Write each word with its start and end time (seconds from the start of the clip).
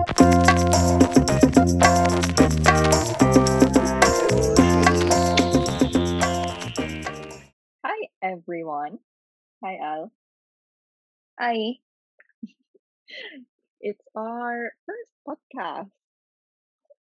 Hi, 0.00 0.06
everyone. 8.22 8.98
Hi, 9.62 9.76
Al. 9.82 10.10
Hi. 11.38 11.74
It's 13.82 14.00
our 14.16 14.72
first 14.86 15.10
podcast. 15.28 15.90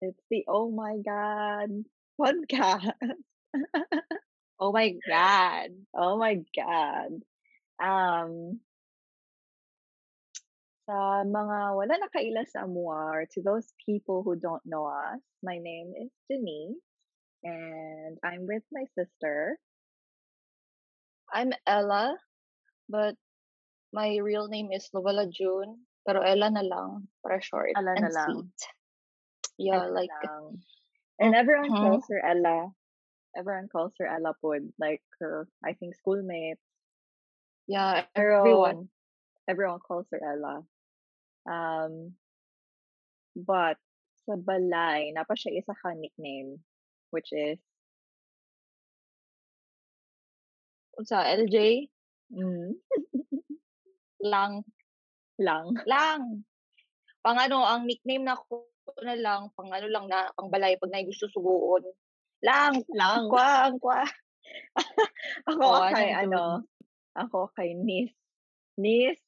It's 0.02 0.20
the 0.30 0.44
Oh 0.50 0.70
My 0.70 0.98
God 0.98 1.86
podcast. 2.20 2.92
Oh 4.62 4.74
my 4.74 4.94
God. 5.08 5.70
oh 5.96 6.18
my 6.18 6.42
God. 6.54 7.22
Um, 7.82 8.60
sa 10.90 11.22
mga 11.22 11.78
wala 11.78 11.94
nakaila 12.02 12.42
sa 12.50 12.66
amuar, 12.66 13.30
to 13.30 13.46
those 13.46 13.70
people 13.78 14.26
who 14.26 14.34
don't 14.34 14.66
know 14.66 14.90
us, 14.90 15.22
my 15.46 15.62
name 15.62 15.94
is 15.94 16.10
Denise, 16.26 16.82
and 17.46 18.18
I'm 18.26 18.50
with 18.50 18.66
my 18.74 18.90
sister. 18.98 19.62
I'm 21.30 21.54
Ella, 21.70 22.18
but 22.90 23.14
my 23.94 24.18
real 24.18 24.50
name 24.50 24.74
is 24.74 24.90
Luella 24.90 25.30
June. 25.30 25.86
Pero 26.10 26.26
Ella 26.26 26.50
na 26.50 26.66
lang, 26.66 27.06
para 27.22 27.38
short 27.38 27.78
Ella 27.78 27.94
na 27.94 28.10
and 28.10 28.10
lang. 28.10 28.34
sweet. 28.34 28.60
Yeah, 29.62 29.86
Ella 29.86 29.94
like, 29.94 30.10
lang. 30.26 30.58
And 31.22 31.38
everyone 31.38 31.70
Mhm. 31.70 32.02
calls 32.02 32.10
her 32.10 32.18
Ella. 32.26 32.74
Everyone 33.38 33.70
calls 33.70 33.94
her 34.02 34.10
Ella 34.10 34.34
Pod, 34.42 34.74
like 34.82 35.06
her, 35.22 35.46
I 35.62 35.78
think, 35.78 35.94
schoolmates. 36.02 36.66
yeah, 37.70 38.10
everyone. 38.18 38.90
everyone 39.46 39.86
calls 39.86 40.10
her 40.10 40.18
Ella. 40.18 40.66
Um, 41.48 42.16
but 43.36 43.80
sa 44.28 44.36
balay, 44.36 45.12
napa 45.16 45.34
siya 45.38 45.60
isa 45.60 45.74
ka 45.76 45.96
nickname, 45.96 46.60
which 47.12 47.32
is 47.32 47.60
Sa 51.00 51.24
LJ, 51.24 51.88
mm, 52.36 52.76
lang. 54.20 54.68
lang. 55.40 55.72
Lang. 55.88 56.44
Pang 57.24 57.40
ano, 57.40 57.64
ang 57.64 57.88
nickname 57.88 58.28
na 58.28 58.36
ko 58.36 58.68
na 59.00 59.16
lang, 59.16 59.48
pang 59.56 59.72
ano 59.72 59.88
lang 59.88 60.12
na, 60.12 60.28
pang 60.36 60.52
balay, 60.52 60.76
pag 60.76 60.92
na 60.92 61.08
gusto 61.08 61.32
suguon. 61.32 61.88
Lang. 62.44 62.84
Lang. 62.92 63.32
Kwa, 63.32 63.72
ang 63.72 63.80
kwa. 63.80 64.04
Ako 65.48 65.62
Oh, 65.62 65.88
kay 65.94 66.10
ano, 66.12 66.66
ako 67.14 67.54
kay 67.54 67.78
Nis. 67.78 68.12
Nis. 68.80 69.20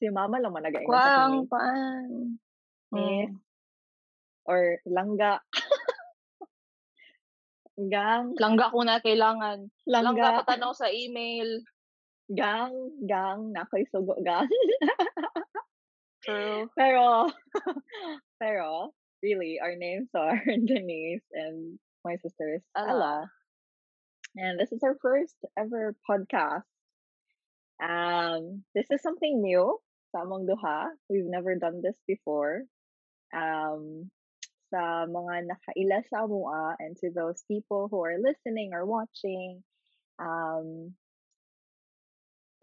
Si 0.00 0.08
mama 0.08 0.40
lang 0.40 0.52
man 0.56 0.64
nagaingon 0.64 0.88
Kwa, 0.88 1.04
sa 1.04 1.28
kini. 1.28 1.44
paan. 1.52 2.08
Nis. 2.96 3.28
Mm. 3.28 3.36
Or 4.48 4.60
langga. 4.88 5.44
Gang. 7.76 8.32
Langga 8.40 8.72
ko 8.72 8.80
na 8.84 9.00
kailangan. 9.04 9.68
Langga 9.88 10.12
Langga. 10.12 10.38
patanaw 10.44 10.72
sa 10.72 10.88
email. 10.88 11.60
Gang. 12.32 12.72
Gang. 13.04 13.52
Nakoy 13.52 13.84
sugo 13.92 14.16
gang. 14.24 14.48
True. 16.24 16.68
Pero, 16.76 17.28
pero, 18.40 18.92
really, 19.24 19.56
our 19.60 19.76
names 19.76 20.08
are 20.12 20.36
Denise 20.68 21.24
and 21.32 21.80
my 22.04 22.16
sister 22.20 22.60
is 22.60 22.64
Ella. 22.76 22.88
Ella. 22.92 23.16
And 24.36 24.60
this 24.60 24.72
is 24.72 24.84
our 24.84 24.96
first 25.00 25.36
ever 25.56 25.96
podcast. 26.04 26.68
Um, 27.80 28.62
this 28.76 28.86
is 28.92 29.00
something 29.00 29.40
new 29.40 29.80
sa 30.12 30.22
among 30.22 30.46
duha. 30.46 30.90
We've 31.08 31.28
never 31.28 31.54
done 31.56 31.82
this 31.82 31.96
before. 32.06 32.62
Um, 33.34 34.10
sa 34.70 35.06
mga 35.06 35.50
nakaila 35.50 36.02
sa 36.10 36.26
amua 36.26 36.78
and 36.78 36.94
to 37.02 37.10
those 37.10 37.42
people 37.50 37.88
who 37.90 38.02
are 38.02 38.18
listening 38.22 38.70
or 38.74 38.86
watching, 38.86 39.62
um, 40.18 40.94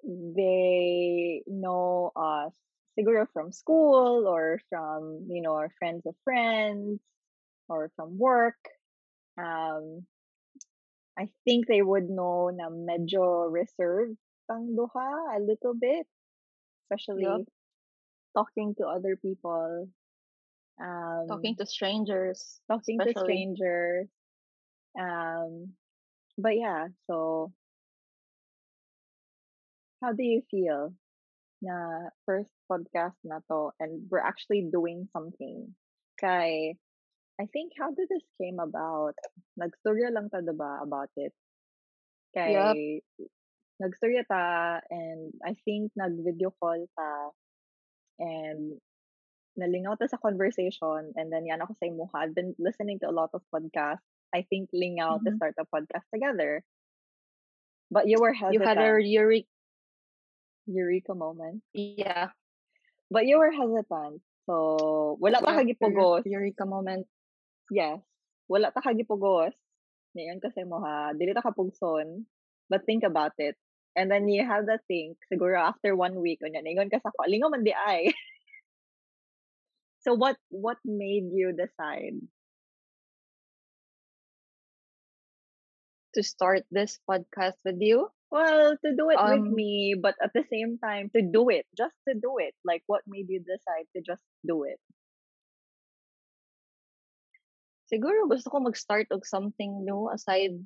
they 0.08 1.44
know 1.48 2.12
us 2.16 2.54
siguro 2.98 3.28
from 3.32 3.52
school 3.52 4.28
or 4.28 4.60
from 4.70 5.28
you 5.30 5.42
know 5.42 5.54
our 5.54 5.70
friends 5.78 6.06
of 6.06 6.16
friends 6.24 7.00
or 7.70 7.92
from 7.96 8.18
work 8.18 8.58
um 9.38 10.02
i 11.18 11.28
think 11.46 11.68
they 11.68 11.82
would 11.82 12.10
know 12.10 12.50
na 12.50 12.70
medyo 12.70 13.52
reserved 13.52 14.18
ang 14.50 14.74
duha 14.74 15.36
a 15.36 15.40
little 15.44 15.76
bit 15.76 16.08
especially 16.88 17.46
talking 18.36 18.76
to 18.76 18.86
other 18.88 19.16
people 19.16 19.88
um 20.82 21.26
Talking 21.28 21.56
to 21.58 21.66
strangers. 21.66 22.62
talking 22.72 22.98
to 23.00 23.10
especially. 23.10 23.26
strangers 23.26 24.08
um 25.00 25.74
but 26.38 26.56
yeah 26.58 26.88
so 27.08 27.52
how 30.02 30.14
do 30.14 30.24
you 30.24 30.42
feel 30.50 30.94
na 31.62 32.10
first 32.26 32.50
podcast 32.70 33.18
na 33.26 33.40
to 33.50 33.74
and 33.82 34.06
we're 34.10 34.22
actually 34.22 34.70
doing 34.70 35.10
something 35.14 35.74
kay 36.22 36.78
I 37.40 37.46
think 37.54 37.74
how 37.78 37.90
did 37.94 38.10
this 38.10 38.26
came 38.42 38.58
about 38.62 39.18
nagstorya 39.58 40.10
lang 40.14 40.30
ta 40.30 40.42
diba 40.42 40.82
about 40.86 41.10
it 41.18 41.34
kay 42.34 43.02
nagstorya 43.82 44.26
ta 44.26 44.80
and 44.90 45.34
I 45.46 45.54
think 45.66 45.94
nag 45.96 46.18
video 46.26 46.50
call 46.58 46.82
ta 46.98 47.32
and 48.18 48.82
nalingaw 49.58 49.98
ta 49.98 50.06
sa 50.10 50.18
conversation 50.22 51.14
and 51.18 51.30
then 51.34 51.46
yan 51.46 51.62
ako 51.62 51.74
sa 51.78 51.86
imuha 51.90 52.14
I've 52.18 52.34
been 52.38 52.54
listening 52.58 52.98
to 53.02 53.10
a 53.10 53.16
lot 53.16 53.30
of 53.38 53.42
podcasts 53.54 54.06
I 54.34 54.44
think 54.50 54.70
lingaw 54.74 55.22
to 55.24 55.30
Mhm. 55.34 55.38
start 55.38 55.56
a 55.62 55.66
podcast 55.70 56.06
together 56.14 56.62
but 57.94 58.06
you 58.10 58.18
were 58.20 58.34
hesitant 58.34 58.60
You 58.60 58.66
had 58.66 58.78
a 58.82 58.98
eureka. 59.02 59.50
eureka 60.68 61.14
moment 61.16 61.64
Yeah. 61.74 62.34
But 63.08 63.24
you 63.24 63.40
were 63.40 63.56
hesitant. 63.56 64.20
So, 64.44 65.16
wala 65.24 65.40
ta 65.40 65.56
kagipugos. 65.56 66.28
Eureka 66.28 66.68
moment. 66.68 67.08
Yes. 67.72 68.04
Wala 68.52 68.68
ta 68.76 68.84
kagipugos. 68.84 69.56
Ngayon 70.12 70.44
kasi 70.44 70.68
mo 70.68 70.84
ha, 70.84 71.16
dili 71.16 71.32
ta 71.32 71.40
kapugson. 71.40 72.28
But 72.68 72.84
think 72.84 73.08
about 73.08 73.32
it. 73.40 73.56
And 73.98 74.14
then 74.14 74.30
you 74.30 74.46
have 74.46 74.70
that 74.70 74.86
think, 74.86 75.18
siguro 75.26 75.58
after 75.58 75.98
one 75.98 76.22
week, 76.22 76.46
unya, 76.46 76.62
ningon 76.62 76.94
ka 76.94 77.02
sa 77.02 77.10
ko, 77.10 77.26
lingaw 77.26 77.50
man 77.50 77.66
di 77.66 77.74
ay. 77.74 78.14
so 80.06 80.14
what 80.14 80.38
what 80.54 80.78
made 80.86 81.34
you 81.34 81.50
decide? 81.50 82.22
To 86.14 86.22
start 86.22 86.70
this 86.70 87.02
podcast 87.10 87.58
with 87.66 87.82
you. 87.82 88.14
Well, 88.30 88.78
to 88.78 88.90
do 88.94 89.10
it 89.10 89.18
with 89.18 89.50
Um, 89.50 89.56
me, 89.56 89.98
but 89.98 90.14
at 90.22 90.30
the 90.38 90.46
same 90.46 90.78
time, 90.78 91.10
to 91.18 91.26
do 91.26 91.50
it, 91.50 91.66
just 91.74 91.98
to 92.06 92.14
do 92.14 92.38
it. 92.38 92.54
Like, 92.62 92.84
what 92.86 93.02
made 93.10 93.34
you 93.34 93.42
decide 93.42 93.90
to 93.98 94.06
just 94.06 94.22
do 94.46 94.62
it? 94.70 94.78
Siguro 97.88 98.28
gusto 98.30 98.52
ko 98.52 98.60
mag-start 98.62 99.10
og 99.16 99.24
something 99.24 99.82
new 99.82 100.12
aside 100.12 100.60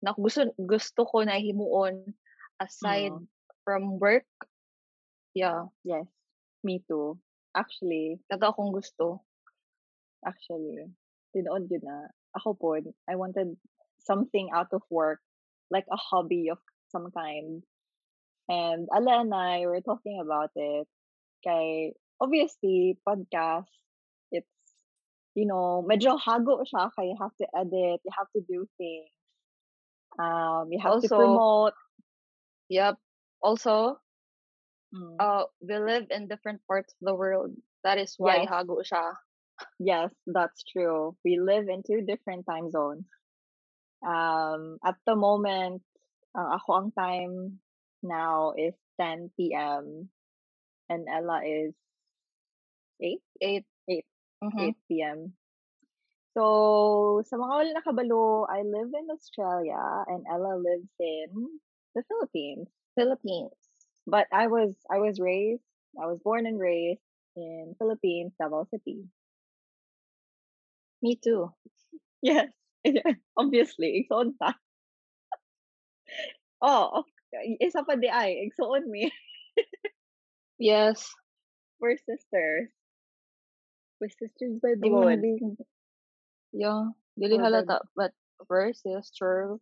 na 0.00 0.16
gusto 0.16 0.48
gusto 0.56 1.04
ko 1.04 1.22
na 1.22 1.36
himuon 1.36 2.16
aside 2.60 3.12
Mm. 3.12 3.26
from 3.64 3.98
work. 3.98 4.28
Yeah, 5.34 5.66
Yes, 5.82 6.06
me 6.62 6.78
too. 6.86 7.18
Actually, 7.54 8.22
kato 8.30 8.54
akong 8.54 8.70
gusto. 8.70 9.22
Actually, 10.22 10.90
tinuod 11.34 11.66
yun 11.70 11.82
na. 11.82 12.08
Ako 12.38 12.54
po, 12.54 12.78
I 13.10 13.14
wanted 13.18 13.58
something 14.02 14.50
out 14.54 14.70
of 14.74 14.82
work, 14.90 15.20
like 15.70 15.86
a 15.90 15.98
hobby 15.98 16.50
of 16.50 16.58
some 16.90 17.10
kind. 17.10 17.62
And 18.48 18.86
Ala 18.94 19.22
and 19.24 19.34
I 19.34 19.66
were 19.66 19.80
talking 19.80 20.20
about 20.20 20.50
it. 20.54 20.86
Kay, 21.42 21.94
obviously, 22.20 22.98
podcast, 23.06 23.70
it's, 24.30 24.50
you 25.34 25.46
know, 25.46 25.82
medyo 25.86 26.18
hago 26.20 26.62
siya. 26.62 26.90
Kaya 26.94 27.08
you 27.10 27.16
have 27.18 27.34
to 27.40 27.46
edit, 27.54 28.00
you 28.04 28.12
have 28.14 28.30
to 28.36 28.42
do 28.44 28.66
things. 28.78 29.10
Um, 30.18 30.70
you 30.70 30.78
have 30.78 31.00
to 31.02 31.08
promote. 31.08 31.74
Yep. 32.74 32.98
Also, 33.42 34.00
Mm. 34.92 35.16
uh, 35.18 35.44
we 35.60 35.78
live 35.78 36.06
in 36.10 36.28
different 36.28 36.60
parts 36.66 36.92
of 36.94 36.98
the 37.06 37.14
world. 37.14 37.52
That 37.84 37.98
is 37.98 38.14
why 38.18 38.46
Yes. 38.46 38.48
hago 38.48 38.82
siya. 38.82 39.14
Yes, 39.78 40.10
that's 40.26 40.64
true. 40.64 41.16
We 41.24 41.38
live 41.40 41.68
in 41.68 41.82
two 41.82 42.02
different 42.02 42.46
time 42.46 42.70
zones. 42.70 43.06
Um, 44.06 44.78
at 44.84 44.96
the 45.06 45.16
moment, 45.16 45.82
ang 46.36 46.48
ako 46.58 46.70
ang 46.74 46.90
time 46.92 47.34
now 48.02 48.52
is 48.58 48.74
10 49.00 49.54
p.m. 49.54 50.10
and 50.90 51.08
Ella 51.08 51.40
is 51.46 51.74
8? 53.00 53.22
Eight. 53.40 53.66
8, 53.88 54.06
Mhm. 54.42 54.74
8 54.88 55.02
p.m. 55.02 55.34
So, 56.34 57.22
sa 57.26 57.36
mga 57.38 57.52
wala 57.54 57.70
nakabalo, 57.78 58.46
I 58.50 58.62
live 58.66 58.90
in 58.94 59.06
Australia 59.10 59.80
and 60.10 60.26
Ella 60.26 60.58
lives 60.58 60.90
in 60.98 61.60
the 61.94 62.02
Philippines. 62.08 62.68
Philippines. 62.94 63.56
But 64.06 64.26
I 64.32 64.46
was 64.48 64.74
I 64.90 64.98
was 64.98 65.18
raised, 65.18 65.62
I 66.00 66.06
was 66.06 66.18
born 66.22 66.46
and 66.46 66.60
raised 66.60 67.00
in 67.36 67.74
Philippines, 67.78 68.32
Davao 68.38 68.66
City. 68.70 69.04
Me 71.02 71.16
too. 71.16 71.50
Yes. 72.24 72.48
Obviously, 73.36 74.00
igsoon 74.00 74.32
ta. 74.40 74.56
oh, 76.64 77.04
okay. 77.04 77.60
isa 77.60 77.84
pa 77.84 78.00
di 78.00 78.08
ay, 78.08 78.48
igsoon 78.48 78.88
mi. 78.88 79.12
Yes. 80.56 81.04
We're 81.80 82.00
sisters. 82.00 82.72
We're 84.00 84.08
sisters 84.08 84.56
by 84.62 84.80
Di 84.80 84.88
mo 84.88 85.04
na 85.04 85.20
blood. 85.20 85.60
Yeah. 86.56 86.96
Dili 87.18 87.36
Blood. 87.36 87.68
halata. 87.68 87.84
But 87.92 88.16
versus 88.48 89.12
true. 89.12 89.60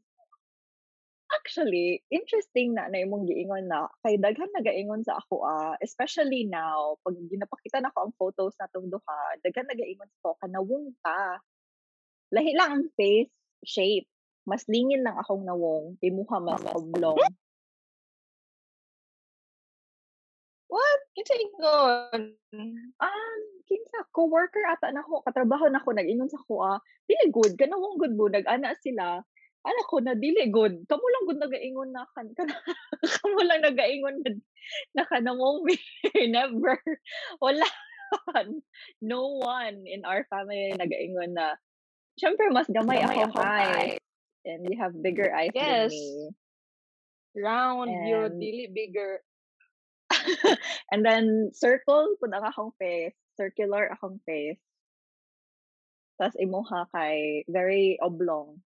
Actually, 1.42 1.98
interesting 2.06 2.70
na 2.78 2.86
na 2.86 3.02
imong 3.02 3.26
giingon 3.26 3.66
na 3.66 3.90
kay 4.06 4.14
daghan 4.14 4.46
nagaingon 4.54 5.02
sa 5.02 5.18
ako 5.18 5.42
ah, 5.42 5.74
especially 5.82 6.46
now 6.46 6.94
pag 7.02 7.18
ginapakita 7.18 7.82
na 7.82 7.90
ko 7.90 8.06
ang 8.06 8.14
photos 8.14 8.54
natong 8.62 8.86
duha, 8.86 9.20
daghan 9.42 9.66
nagaingon 9.66 10.06
sa 10.06 10.18
ako 10.22 10.38
kanawong 10.38 10.94
ta. 11.02 11.42
Lahi 12.30 12.54
lang 12.54 12.70
ang 12.70 12.86
face 12.94 13.34
shape. 13.66 14.06
Mas 14.46 14.62
lingin 14.70 15.02
lang 15.02 15.18
akong 15.18 15.42
nawong, 15.42 15.98
imuha 16.02 16.38
mas 16.42 16.62
oblong. 16.70 17.18
What? 20.70 21.00
Kinsa 21.14 21.34
ingon? 21.42 22.22
Um, 23.02 23.40
kinsa 23.66 23.98
coworker 24.14 24.62
ata 24.66 24.94
nako, 24.94 25.26
katrabaho 25.26 25.66
nako 25.68 25.90
nag-ingon 25.90 26.30
sa 26.30 26.38
ko 26.46 26.62
ah, 26.62 26.78
dili 27.10 27.34
good 27.34 27.58
kanawong 27.58 27.98
good 27.98 28.14
mo 28.14 28.30
nag-ana 28.30 28.78
sila. 28.78 29.20
Ana 29.62 29.82
ko 29.86 30.02
na 30.02 30.18
dili 30.18 30.50
good. 30.50 30.82
Kamo 30.90 31.04
lang 31.06 31.24
gud 31.30 31.38
nagaingon 31.38 31.90
na 31.94 32.02
kan 32.18 32.26
kamo 33.22 33.40
lang 33.46 33.62
nagaingon 33.62 34.18
na, 34.26 34.30
na 34.98 35.02
kanawong 35.06 35.62
me. 35.62 35.78
Never. 36.34 36.78
Wala. 37.38 37.66
no 39.00 39.40
one 39.40 39.88
in 39.88 40.04
our 40.04 40.26
family 40.28 40.74
nagaingon 40.76 41.32
na 41.32 41.56
Siyempre, 42.20 42.52
mas 42.52 42.68
gamay, 42.68 43.00
Gamay 43.00 43.24
akong 43.24 43.40
eyes. 43.40 43.98
And 44.44 44.68
you 44.68 44.76
have 44.76 44.92
bigger 44.92 45.32
eyes 45.32 45.54
Yes. 45.54 45.88
than 45.88 45.96
me. 45.96 46.28
Round. 47.40 47.88
And- 47.88 48.36
Dili 48.36 48.68
bigger. 48.68 49.24
And 50.92 51.00
then, 51.00 51.50
circle 51.56 52.20
pud 52.20 52.36
ang 52.36 52.44
akong 52.44 52.76
face. 52.76 53.16
Circular 53.40 53.88
akong 53.96 54.20
face. 54.28 54.60
Tapos 56.20 56.36
imuha 56.36 56.84
kay 56.92 57.48
very 57.48 57.96
oblong. 57.96 58.60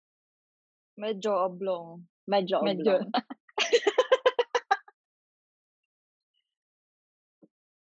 Medyo 0.96 1.32
oblong. 1.46 2.04
Medyo 2.26 2.64
Medyo. 2.64 3.04
oblong. 3.04 3.12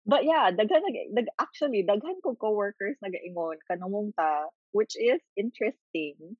But 0.06 0.22
yeah, 0.22 0.54
daghan 0.54 0.86
nag, 0.86 1.18
dag, 1.18 1.28
actually 1.34 1.82
daghan 1.82 2.22
ko 2.22 2.38
coworkers 2.38 2.94
nagaingon 3.02 3.58
kanamong 3.66 4.14
ta 4.14 4.46
which 4.70 4.94
is 4.94 5.18
interesting. 5.34 6.38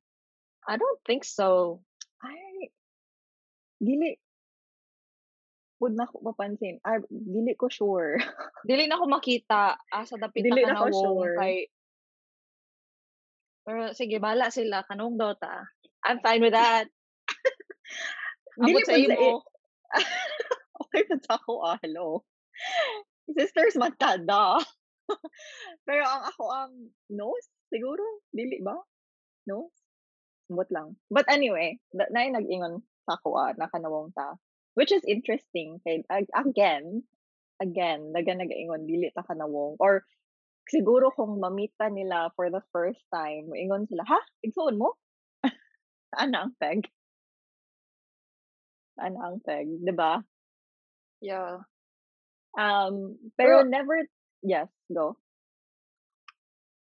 I 0.63 0.79
don't 0.79 1.03
think 1.03 1.27
so. 1.27 1.83
Ay 2.23 2.71
dili 3.83 4.23
pud 5.83 5.99
na 5.99 6.07
ko 6.07 6.23
mapansin. 6.23 6.79
Ay 6.87 7.03
dili 7.11 7.59
ko 7.59 7.67
sure. 7.67 8.23
Dili 8.71 8.87
na 8.87 9.03
ko 9.03 9.11
makita 9.11 9.75
asa 9.91 10.15
dapit 10.15 10.47
Dili 10.47 10.63
na 10.63 10.79
kanawong 10.79 10.95
sure. 10.95 11.35
kay 11.35 11.67
Pero 13.67 13.91
sige, 13.99 14.23
bala 14.23 14.47
sila 14.55 14.87
kanong 14.87 15.19
dota. 15.19 15.67
I'm 16.07 16.23
fine 16.23 16.39
with 16.39 16.55
that. 16.55 16.87
Dili 18.63 18.79
sa 18.87 18.95
imo. 18.95 19.43
okay 20.87 21.03
pa 21.03 21.19
sa 21.19 21.35
ako 21.35 21.53
ah, 21.67 21.77
hello. 21.83 22.23
Sisters 23.27 23.75
matada. 23.75 24.63
Pero 25.87 26.07
ang 26.07 26.23
ako 26.31 26.45
ang 26.55 26.73
nose 27.11 27.51
siguro 27.67 28.23
dili 28.31 28.63
ba? 28.63 28.79
Nose? 29.51 29.75
Sumot 30.47 30.71
lang. 30.71 30.95
But 31.11 31.27
anyway, 31.27 31.83
na 31.91 32.23
yung 32.23 32.39
nag-ingon 32.39 32.75
sa 33.03 33.19
ako 33.19 33.35
ah, 33.35 33.51
nakanawong 33.59 34.15
ta. 34.15 34.39
Which 34.79 34.95
is 34.95 35.03
interesting. 35.03 35.83
Kay, 35.83 36.07
ag- 36.07 36.31
again, 36.39 37.03
again, 37.59 38.15
naga 38.15 38.31
nag-ingon, 38.39 38.87
dili 38.87 39.11
ta 39.11 39.27
kanawong. 39.27 39.75
Or 39.83 40.07
siguro 40.71 41.11
kung 41.11 41.43
mamita 41.43 41.91
nila 41.91 42.31
for 42.39 42.53
the 42.53 42.63
first 42.71 43.03
time, 43.11 43.51
ingon 43.57 43.91
sila, 43.91 44.07
ha? 44.07 44.21
Igsoon 44.47 44.79
mo? 44.79 44.95
Ana 46.17 46.49
ang 46.49 46.55
peg? 46.57 46.89
Ana 48.97 49.29
ang 49.29 49.39
peg? 49.45 49.69
'di 49.69 49.93
ba? 49.93 50.25
Yeah. 51.21 51.61
Um, 52.57 53.21
pero 53.37 53.61
Pero- 53.61 53.69
never, 53.69 53.97
yes, 54.41 54.69
go. 54.89 55.21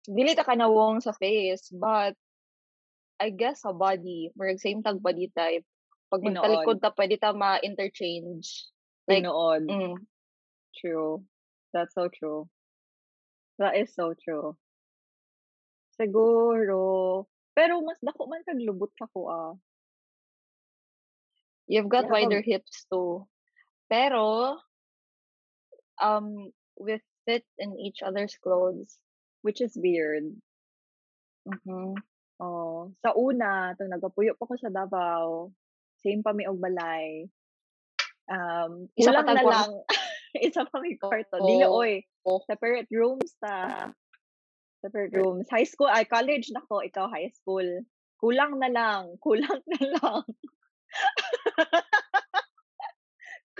Dili 0.08 0.32
ta 0.32 0.48
kanawong 0.48 1.04
sa 1.04 1.12
face, 1.12 1.68
but 1.76 2.16
I 3.20 3.36
guess 3.36 3.68
sa 3.68 3.76
body, 3.76 4.32
murag 4.40 4.64
same 4.64 4.80
tag 4.80 5.04
body 5.04 5.28
type. 5.36 5.68
Pag 6.08 6.24
magtalikod 6.24 6.80
ta, 6.80 6.96
pwede 6.96 7.20
ta 7.20 7.36
ma-interchange. 7.36 8.72
Like, 9.12 9.28
Tinuod. 9.28 9.68
mm, 9.68 9.96
True. 10.80 11.28
That's 11.76 11.92
so 11.92 12.08
true. 12.08 12.48
That 13.60 13.76
is 13.76 13.92
so 13.92 14.16
true. 14.16 14.56
Siguro. 16.00 17.28
Pero 17.58 17.82
mas 17.82 17.98
dako 18.06 18.30
man 18.30 18.46
kag 18.46 18.62
lubot 18.62 18.94
ka 18.94 19.10
ko 19.10 19.22
ah. 19.34 19.58
you've 21.68 21.90
got 21.90 22.06
Yeah, 22.08 22.14
wider 22.14 22.42
hips 22.46 22.86
too. 22.88 23.28
Pero, 23.90 24.58
um, 26.02 26.52
we 26.80 27.00
fit 27.26 27.44
in 27.60 27.76
each 27.80 28.06
other's 28.06 28.36
clothes. 28.40 28.96
Which 29.42 29.62
is 29.62 29.78
weird. 29.78 30.34
Mhm. 31.48 31.96
Oh, 32.38 32.92
sa 33.02 33.16
una, 33.16 33.74
to 33.80 33.88
nagapuyo 33.88 34.36
pa 34.36 34.46
ko 34.46 34.54
sa 34.60 34.70
Davao. 34.70 35.54
Same 36.04 36.22
pa 36.22 36.34
mi 36.36 36.46
og 36.46 36.60
balay. 36.60 37.26
Um, 38.28 38.92
Isa 38.94 39.14
pa 39.14 39.24
na 39.24 39.42
lang. 39.42 39.72
Isa 40.48 40.68
pa 40.68 40.78
mi 40.84 41.00
kwarto. 41.00 41.40
Dili 41.42 41.66
Oo. 41.66 41.80
oy. 41.80 42.04
Oo. 42.28 42.44
Separate 42.44 42.92
rooms 42.92 43.34
ta. 43.40 43.90
Separate 44.82 45.14
rooms. 45.18 45.48
High 45.50 45.66
school, 45.66 45.90
ay 45.90 46.06
college 46.06 46.54
na 46.54 46.62
ko, 46.66 46.86
ikaw 46.86 47.10
high 47.10 47.34
school. 47.34 47.66
Kulang 48.22 48.62
na 48.62 48.70
lang. 48.70 49.18
Kulang 49.26 49.64
na 49.66 49.82
lang. 49.98 50.24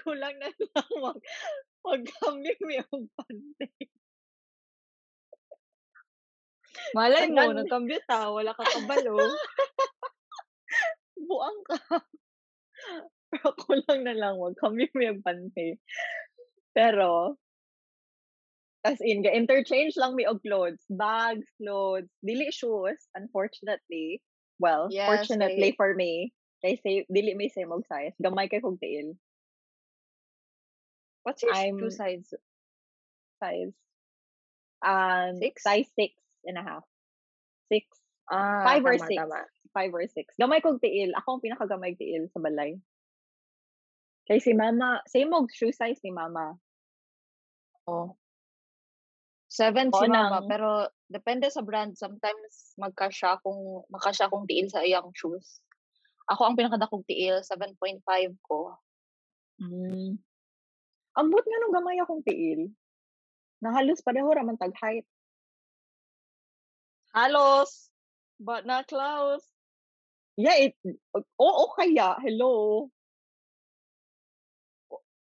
kulang 0.08 0.36
na 0.40 0.48
lang. 0.48 0.90
Wag, 1.04 1.20
wag 1.84 2.04
kami 2.24 2.52
may 2.64 2.80
og 2.80 3.12
pante. 3.20 3.68
Malay 6.96 7.28
mo, 7.28 7.52
nagkambyo 7.52 8.00
ta, 8.08 8.32
wala 8.32 8.56
ka 8.56 8.64
kabalo. 8.64 9.20
Buang 11.28 11.60
ka. 11.68 11.76
Pero 13.28 13.52
kulang 13.60 14.08
na 14.08 14.16
lang. 14.16 14.40
Wag 14.40 14.56
kami 14.56 14.88
may 14.96 15.12
og 15.12 15.20
pante. 15.20 15.76
Pero, 16.72 17.36
as 18.88 18.98
in, 19.04 19.20
ga-interchange 19.22 20.00
lang 20.00 20.16
mi 20.16 20.24
og 20.24 20.40
clothes. 20.42 20.80
Bags, 20.88 21.44
clothes. 21.60 22.08
Dili 22.24 22.48
shoes, 22.56 23.00
unfortunately. 23.14 24.24
Well, 24.64 24.88
Yes, 24.90 25.06
fortunately 25.12 25.76
I- 25.76 25.78
for 25.78 25.92
me. 25.94 26.32
Kay 26.64 26.80
say, 26.82 27.06
dili 27.12 27.36
may 27.38 27.50
same 27.54 27.70
og 27.76 27.84
size. 27.86 28.16
Gamay 28.18 28.50
kay 28.50 28.58
kog 28.64 28.80
tiil. 28.82 29.14
What's 31.24 31.44
your 31.44 31.54
I'm- 31.54 31.78
shoe 31.78 31.92
size? 31.92 32.32
Size. 33.44 33.76
Um, 34.82 35.38
Six? 35.38 35.62
size 35.62 35.90
six 35.94 36.14
and 36.46 36.58
a 36.58 36.64
half. 36.64 36.86
Six. 37.70 37.86
Ah, 38.32 38.64
Five 38.66 38.86
or 38.86 38.98
tama, 38.98 39.08
six. 39.08 39.18
tama. 39.22 39.40
Five 39.74 39.92
or 39.94 40.06
six. 40.08 40.28
Gamay 40.42 40.62
kog 40.64 40.82
tiil. 40.82 41.14
Ako 41.22 41.38
ang 41.38 41.44
pinakagamay 41.44 41.94
tiil 42.00 42.26
sa 42.34 42.40
balay. 42.42 42.80
Kay 44.28 44.40
si 44.40 44.54
mama, 44.58 45.02
same 45.08 45.30
og 45.34 45.52
shoe 45.54 45.72
size 45.72 46.02
ni 46.04 46.12
mama. 46.12 46.58
Oh. 47.88 48.18
Seven 49.58 49.90
Oo 49.90 49.98
si 49.98 50.06
mama, 50.06 50.38
nang- 50.38 50.46
pero 50.46 50.86
depende 51.10 51.50
sa 51.50 51.66
brand. 51.66 51.98
Sometimes 51.98 52.78
magkasya 52.78 53.42
kung 53.42 53.82
makasya 53.90 54.30
kung 54.30 54.46
tiil 54.46 54.70
sa 54.70 54.86
iyang 54.86 55.10
shoes. 55.18 55.66
Ako 56.30 56.46
ang 56.46 56.54
pinakadakong 56.60 57.02
tiil, 57.10 57.42
7.5 57.42 58.38
ko. 58.46 58.78
Mm. 59.58 60.22
Ambot 61.18 61.42
nga 61.42 61.58
nung 61.66 61.74
gamay 61.74 61.98
akong 61.98 62.22
tiil. 62.22 62.70
Nahalos 63.58 64.06
pareho 64.06 64.30
raman 64.30 64.62
tag 64.62 64.78
height. 64.78 65.10
Halos, 67.18 67.90
but 68.38 68.62
not 68.70 68.86
close. 68.86 69.42
Yeah, 70.38 70.70
it, 70.70 70.78
oo 71.18 71.66
kaya. 71.74 72.14
Hello. 72.22 72.86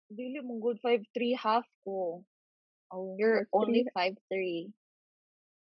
Dili 0.10 0.42
mong 0.42 0.58
good 0.58 0.80
5'3 0.82 1.38
half 1.38 1.70
ko. 1.86 2.26
Oh, 2.92 3.16
You're 3.20 3.48
5'3". 3.52 3.54
only 3.54 3.84
5'3. 3.96 4.74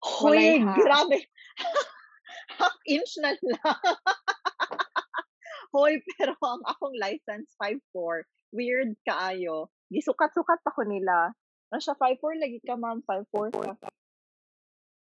Hoy, 0.04 0.60
grabe. 0.60 1.18
half 2.58 2.76
inch 2.86 3.14
na 3.18 3.34
lang. 3.40 3.80
Hoy, 5.74 5.98
pero 6.18 6.34
ang 6.42 6.62
akong 6.66 6.94
license 6.98 7.54
5'4". 7.58 8.26
Weird 8.54 8.94
kaayo. 9.06 9.70
Gisukat-sukat 9.90 10.62
pa 10.62 10.70
ko 10.74 10.82
nila. 10.86 11.34
Ano 11.72 11.80
siya, 11.82 11.98
5'4 11.98 12.38
lagi 12.38 12.58
ka, 12.62 12.78
ma'am. 12.78 13.02
5'4 13.02 13.50
ka. 13.82 13.88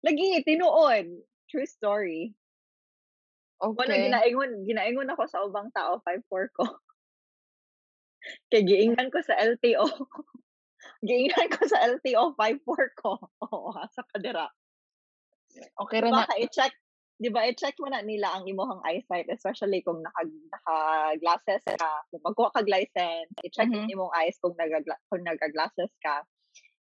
Lagi, 0.05 0.43
tinuod. 0.45 1.07
True 1.49 1.65
story. 1.67 2.31
Wala, 3.75 3.91
Okay. 3.91 4.07
ginaingon, 4.07 4.51
ginaingon 4.63 5.11
ako 5.11 5.23
sa 5.27 5.43
ubang 5.43 5.67
tao, 5.75 5.99
5'4 6.07 6.47
ko. 6.55 6.63
Kay 8.51 8.61
giingan 8.65 9.13
ko 9.13 9.19
sa 9.21 9.37
LTO. 9.37 9.85
Giingan 11.05 11.47
ko 11.53 11.61
sa 11.67 11.79
LTO, 11.87 12.35
5'4 12.35 12.91
ko. 12.99 13.15
Oo, 13.47 13.71
sa 13.93 14.03
kadira. 14.11 14.49
Okay 15.77 15.99
Di 15.99 16.03
ra 16.03 16.11
ba 16.11 16.21
na. 16.23 16.25
ka 16.29 16.35
i-check, 16.37 16.73
di 17.19 17.29
ba 17.33 17.43
i-check 17.49 17.75
mo 17.81 17.89
na 17.89 18.01
nila 18.05 18.29
ang 18.37 18.45
imuhang 18.47 18.81
eyesight, 18.85 19.27
especially 19.33 19.81
kung 19.81 19.99
naka, 20.05 20.21
naka-glasses 20.53 21.63
ka, 21.75 21.91
kung 22.13 22.21
magkuha 22.23 22.49
kag 22.55 22.69
license, 22.69 23.31
i-check 23.43 23.69
Mhm. 23.69 23.85
mm 23.85 23.89
imong 23.89 24.11
eyes 24.15 24.37
kung, 24.39 24.53
naga, 24.59 24.79
kung 25.09 25.23
naga-glasses 25.25 25.91
ka. 26.05 26.23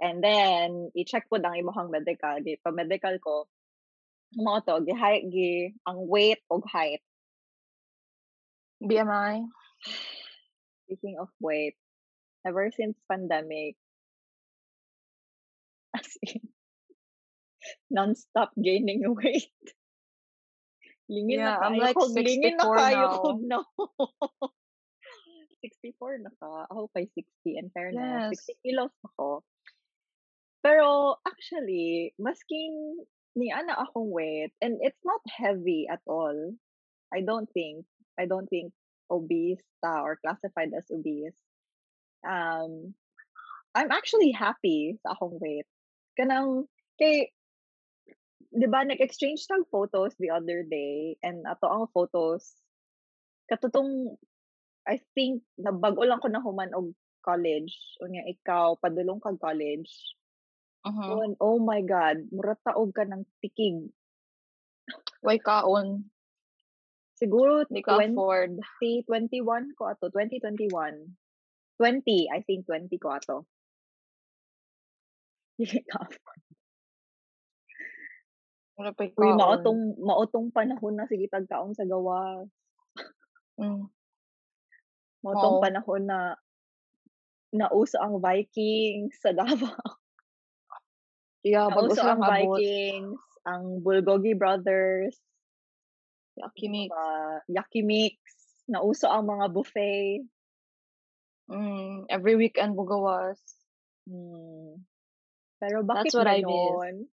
And 0.01 0.23
then, 0.23 0.91
i-check 0.97 1.29
po 1.29 1.37
ang 1.41 1.57
imuhang 1.57 1.89
medical. 1.93 2.39
Di, 2.43 2.57
pa 2.61 2.71
medical 2.73 3.17
ko, 3.23 3.47
mo 4.37 4.59
to, 4.65 4.81
gi, 4.85 4.93
height, 4.95 5.25
gi, 5.33 5.73
ang 5.87 6.07
weight 6.09 6.41
o 6.51 6.61
height. 6.67 7.01
BMI. 8.81 9.45
Speaking 10.87 11.17
of 11.19 11.29
weight, 11.39 11.75
ever 12.45 12.71
since 12.71 12.97
pandemic, 13.09 13.75
as 16.01 16.09
in, 16.25 16.41
non-stop 17.93 18.49
gaining 18.57 19.05
weight. 19.17 19.53
Lingin 21.11 21.43
Yeah, 21.43 21.59
na 21.59 21.67
I'm 21.69 21.77
like 21.77 21.93
ko, 21.95 22.07
lingin 22.09 22.57
na 22.57 22.65
64 22.65 22.81
kayo 22.81 23.05
now. 23.05 23.19
ko 23.21 23.29
na. 23.37 23.59
64 25.61 26.25
na 26.25 26.31
ka. 26.41 26.65
Ako 26.73 26.89
kay 26.97 27.05
60 27.13 27.59
in 27.61 27.67
fairness. 27.69 28.33
Yes. 28.33 28.49
60 28.49 28.65
kilos 28.65 28.93
ako. 29.13 29.45
Pero 30.65 31.17
actually, 31.27 32.13
masking 32.17 33.05
ni 33.37 33.49
ana 33.53 33.77
akong 33.77 34.09
weight, 34.09 34.53
and 34.61 34.77
it's 34.81 34.99
not 35.05 35.21
heavy 35.29 35.85
at 35.89 36.01
all. 36.09 36.33
I 37.13 37.21
don't 37.21 37.49
think. 37.53 37.85
I 38.17 38.25
don't 38.25 38.47
think 38.49 38.73
obese 39.11 39.61
ta 39.83 40.01
or 40.01 40.17
classified 40.21 40.71
as 40.73 40.87
obese. 40.89 41.37
Um, 42.25 42.93
I'm 43.73 43.91
actually 43.91 44.31
happy 44.31 44.97
sa 45.03 45.13
akong 45.17 45.37
weight. 45.41 45.67
Kanang, 46.21 46.69
kay, 47.01 47.33
di 48.53 48.67
ba, 48.69 48.85
nag-exchange 48.85 49.41
tag 49.49 49.65
photos 49.73 50.13
the 50.21 50.29
other 50.29 50.61
day, 50.61 51.17
and 51.25 51.41
ato 51.49 51.65
ang 51.65 51.89
photos, 51.89 52.53
katutong, 53.49 54.13
I 54.85 55.01
think, 55.17 55.41
nabago 55.57 56.05
lang 56.05 56.21
ko 56.21 56.29
na 56.29 56.45
human 56.45 56.77
og 56.77 56.93
college. 57.25 57.73
Unya, 58.05 58.21
ikaw, 58.29 58.77
padulong 58.77 59.17
kag 59.17 59.41
college. 59.41 59.89
And, 60.85 61.37
oh 61.41 61.57
my 61.57 61.81
God, 61.81 62.29
mura 62.29 62.57
taog 62.61 62.93
ka 62.93 63.05
ng 63.05 63.25
tikig. 63.41 63.89
Way 65.21 65.37
kaon. 65.41 66.09
Siguro 67.17 67.69
Di 67.69 67.85
ka 67.85 68.01
20, 68.01 68.17
afford. 68.17 68.51
21 69.05 69.77
ko 69.77 69.93
ato, 69.93 70.09
2021. 70.09 70.69
20, 71.77 72.33
I 72.33 72.41
think 72.45 72.65
20 72.65 72.89
ko 72.97 73.09
ato. 73.13 73.37
Dili 75.61 75.77
ka. 75.85 76.01
Wala 78.81 78.97
pa'y 78.97 79.13
Uy, 79.13 79.29
kaon. 79.29 79.37
maotong, 79.37 79.81
maotong 80.01 80.47
panahon 80.49 80.97
na 80.97 81.05
sige 81.05 81.29
tagkaon 81.29 81.77
sa 81.77 81.85
gawas. 81.85 82.49
Mm. 83.61 83.85
Maotong 85.21 85.61
Oo. 85.61 85.61
panahon 85.61 86.03
na 86.09 86.33
nauso 87.53 88.01
ang 88.01 88.17
Vikings 88.17 89.21
sa 89.21 89.29
Davao. 89.37 90.01
Yeah, 91.45 91.69
Nauso 91.69 92.01
ang 92.01 92.21
silang 92.21 92.21
abot. 92.25 92.57
Vikings, 92.57 93.21
ang 93.45 93.63
Bulgogi 93.85 94.33
Brothers, 94.33 95.17
Yaki 96.41 96.65
mix. 96.69 96.89
uh, 96.89 97.37
Yaki 97.49 97.81
Mix, 97.85 98.17
nauso 98.65 99.05
ang 99.09 99.29
mga 99.29 99.45
buffet. 99.53 100.25
Mm, 101.51 102.07
every 102.09 102.33
weekend 102.33 102.73
bugawas. 102.73 103.37
Hmm. 104.09 104.81
Pero 105.61 105.85
bakit 105.85 106.09
That's 106.09 106.17
what 106.17 106.27
I 106.27 106.41
miss. 106.41 107.05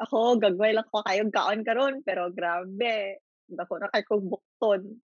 Ako, 0.00 0.40
gagawin 0.40 0.80
lang 0.80 0.88
ko 0.88 1.04
kayong 1.04 1.32
kaon 1.32 1.60
karon 1.64 1.94
pero 2.00 2.32
grabe. 2.32 3.20
Dako 3.48 3.76
na 3.76 3.92
kay 3.92 4.04
kong 4.08 4.32
bukton. 4.32 5.04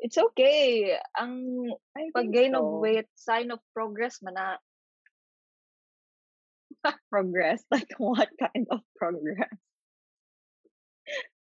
It's 0.00 0.16
okay. 0.16 0.96
Ang 1.20 1.68
pag-gain 2.16 2.56
of 2.56 2.64
so. 2.64 2.80
weight, 2.80 3.08
sign 3.12 3.52
of 3.52 3.60
progress 3.76 4.24
man 4.24 4.40
na. 4.40 4.56
Progress. 7.12 7.60
Like 7.68 7.92
what 8.00 8.32
kind 8.40 8.64
of 8.72 8.80
progress? 8.96 9.52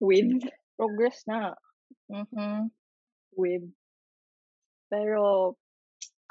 With 0.02 0.42
Progress 0.82 1.22
na. 1.30 1.54
Mhm. 2.10 2.74
with 3.38 3.64
pero 4.92 5.56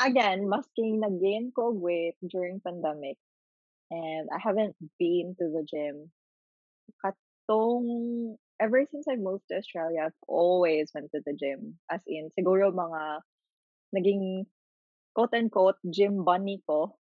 again 0.00 0.48
masking 0.48 1.00
nag-gain 1.00 1.52
ko 1.54 1.70
weight 1.70 2.16
during 2.26 2.60
pandemic. 2.60 3.16
And 3.90 4.28
I 4.32 4.38
haven't 4.42 4.76
been 4.98 5.34
to 5.38 5.46
the 5.50 5.64
gym. 5.66 6.10
Katong 7.04 8.36
ever 8.60 8.86
since 8.90 9.06
I 9.08 9.16
moved 9.16 9.44
to 9.50 9.58
Australia 9.58 10.06
I've 10.06 10.22
always 10.28 10.90
went 10.94 11.10
to 11.14 11.20
the 11.24 11.34
gym. 11.34 11.78
As 11.90 12.00
in 12.06 12.30
siguro 12.38 12.70
mga 12.72 13.20
naging 13.96 14.46
quote 15.14 15.34
unquote 15.34 15.78
gym 15.90 16.24
bunny 16.24 16.62
ko. 16.66 16.96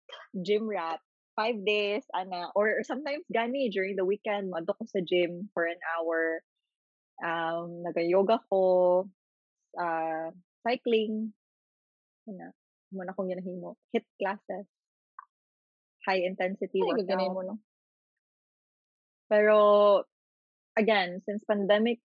gym 0.42 0.68
rat 0.68 1.00
five 1.36 1.64
days 1.64 2.04
ana 2.14 2.48
or 2.54 2.82
sometimes 2.84 3.24
gani 3.32 3.70
during 3.70 3.96
the 3.96 4.04
weekend 4.04 4.52
madto 4.52 4.76
ko 4.76 4.84
sa 4.86 5.00
gym 5.04 5.48
for 5.54 5.64
an 5.64 5.80
hour. 5.96 6.40
Um 7.22 7.82
naga-yoga 7.84 8.40
ko 8.50 9.08
uh, 9.78 10.28
cycling. 10.64 11.32
Ana 12.28 12.52
muna 12.92 13.16
akong 13.16 13.32
ginahimo 13.32 13.76
hit 13.92 14.04
classes. 14.20 14.68
High 16.04 16.26
intensity 16.26 16.82
Ay, 16.82 16.98
workout. 16.98 17.32
mo 17.32 17.42
no. 17.46 17.56
pero 19.32 19.56
again 20.76 21.24
since 21.24 21.40
pandemic 21.48 22.04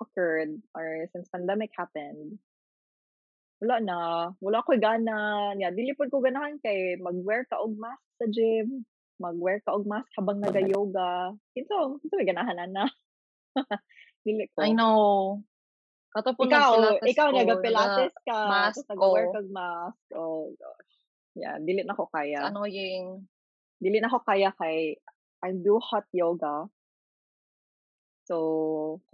occurred 0.00 0.56
or 0.72 1.04
since 1.12 1.28
pandemic 1.28 1.68
happened 1.76 2.40
wala 3.60 3.76
na. 3.84 3.98
Wala 4.40 4.64
ko 4.64 4.72
gana. 4.80 5.52
Niya 5.52 5.70
dili 5.76 5.92
pod 5.92 6.08
ko 6.08 6.24
ganahan 6.24 6.56
kay 6.64 6.96
mag-wear 6.96 7.44
ka 7.44 7.60
og 7.60 7.76
mask 7.76 8.00
sa 8.16 8.24
gym 8.32 8.88
mag-wear 9.20 9.60
ka 9.60 9.76
og 9.76 9.84
mask 9.84 10.08
habang 10.16 10.40
naga-yoga 10.40 11.36
kinsa 11.52 11.76
kinsa 12.00 12.14
may 12.16 12.28
ganahan 12.28 12.72
na. 12.72 12.88
Dili 14.24 14.48
ko. 14.52 14.64
I 14.64 14.72
know. 14.72 15.44
Kato 16.10 16.34
po 16.34 16.42
ikaw 16.42 16.74
nag-pilates 16.74 17.10
ikaw 17.14 17.28
nag-pilates 17.30 18.14
ka 18.26 18.38
mask 18.50 18.82
nag-wear 18.90 19.30
kag 19.30 19.48
mask 19.54 20.02
oh 20.18 20.50
gosh 20.58 20.94
yeah 21.38 21.54
dili 21.62 21.86
na 21.86 21.94
ko 21.94 22.10
kaya 22.10 22.50
annoying. 22.50 23.22
dili 23.78 24.02
na 24.02 24.10
ko 24.10 24.18
kaya 24.26 24.50
kay 24.58 24.98
I 25.40 25.50
do 25.54 25.78
hot 25.78 26.10
yoga 26.10 26.66
so 28.26 28.36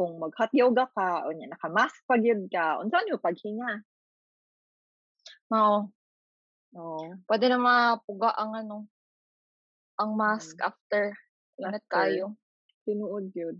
kung 0.00 0.16
mag 0.16 0.32
hot 0.40 0.50
yoga 0.56 0.88
ka 0.96 1.28
unya 1.28 1.52
naka 1.52 1.68
mask 1.68 2.00
pa 2.08 2.16
gyud 2.16 2.48
ka 2.48 2.80
unsa 2.80 3.04
niyo 3.04 3.20
paghinga 3.20 3.84
Oo. 5.54 5.86
oh 6.74 7.06
Pwede 7.26 7.46
na 7.46 7.58
mapuga 7.58 8.34
ang 8.34 8.58
ano, 8.58 8.90
ang 9.96 10.18
mask 10.18 10.58
mm. 10.58 10.66
after. 10.66 11.04
Ingat 11.56 11.82
after 11.86 11.90
kayo. 11.94 12.26
tinuod 12.84 13.30
gyud 13.32 13.58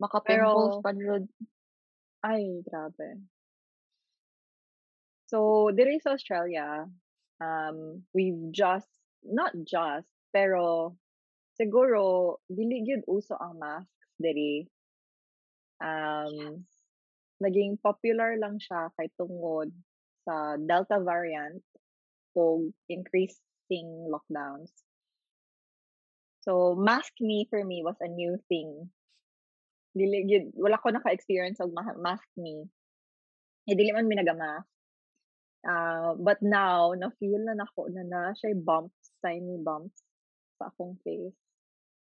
Maka-pimples 0.00 0.80
pa 0.80 0.96
jud. 0.96 1.28
Ay 2.26 2.62
grabe 2.66 3.20
so 5.26 5.70
diri 5.72 5.96
sa 6.02 6.16
Australia 6.16 6.84
um 7.40 8.04
we've 8.12 8.52
just 8.52 8.90
not 9.24 9.52
just 9.64 10.08
pero 10.34 10.94
siguro 11.56 12.36
dili 12.48 12.84
gyud 12.84 13.04
uso 13.08 13.36
ang 13.40 13.56
masks 13.56 14.08
diri 14.20 14.68
um 15.80 16.64
naging 17.40 17.80
popular 17.80 18.36
lang 18.36 18.60
siya 18.60 18.92
kay 19.00 19.08
tungod 19.16 19.72
sa 20.28 20.60
Delta 20.60 21.00
variant 21.00 21.64
o 22.36 22.68
increasing 22.86 23.88
lockdowns. 24.06 24.70
So, 26.40 26.76
mask 26.76 27.12
me 27.20 27.48
for 27.50 27.64
me 27.64 27.82
was 27.84 27.96
a 28.00 28.08
new 28.08 28.38
thing. 28.48 28.92
Dili, 29.96 30.22
gyud- 30.26 30.54
wala 30.54 30.78
ko 30.78 30.90
naka-experience 30.94 31.58
ma- 31.74 31.98
mask 31.98 32.28
me. 32.38 32.66
Eh, 33.66 33.74
dili 33.74 33.90
man 33.92 34.06
mi 34.06 34.14
naga-mask. 34.14 34.68
Uh, 35.60 36.16
but 36.16 36.40
now, 36.40 36.94
na-feel 36.96 37.42
na 37.44 37.52
nako 37.52 37.92
na 37.92 38.00
na 38.06 38.32
siya 38.32 38.56
bumps, 38.56 39.12
tiny 39.20 39.60
bumps 39.60 40.00
sa 40.56 40.72
akong 40.72 40.96
face. 41.04 41.36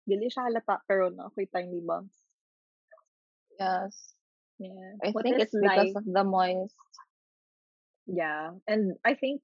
Dili 0.06 0.30
siya 0.30 0.46
halata, 0.46 0.78
pero 0.86 1.10
na 1.10 1.26
ako'y 1.26 1.50
tiny 1.50 1.82
bumps. 1.82 2.14
Yes. 3.58 4.14
Yeah. 4.62 4.94
I 5.02 5.10
What 5.10 5.24
think 5.26 5.42
it's 5.42 5.50
because 5.54 5.90
life? 5.90 5.96
of 5.98 6.06
the 6.06 6.22
moist. 6.24 6.76
Yeah, 8.06 8.58
and 8.66 8.98
I 9.06 9.14
think 9.14 9.42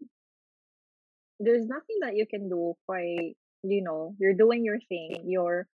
there's 1.38 1.66
nothing 1.66 2.02
that 2.02 2.14
you 2.18 2.26
can 2.26 2.50
do 2.50 2.75
quite 2.87 3.35
you 3.66 3.82
know, 3.82 4.14
you're 4.18 4.38
doing 4.38 4.62
your 4.64 4.78
thing. 4.87 5.26
You're 5.26 5.66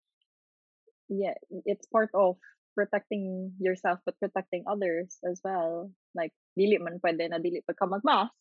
yeah, 1.20 1.34
it's 1.64 1.86
part 1.86 2.10
of 2.14 2.36
protecting 2.74 3.54
yourself 3.60 4.00
but 4.06 4.18
protecting 4.18 4.64
others 4.66 5.18
as 5.24 5.40
well. 5.44 5.90
Like 6.14 6.32
dili 6.58 6.78
man 6.80 6.98
pwede 7.00 7.30
na 7.30 7.38
dili 7.38 7.62
pa 7.66 7.74
ka 7.74 7.86
mag-mask 7.86 8.32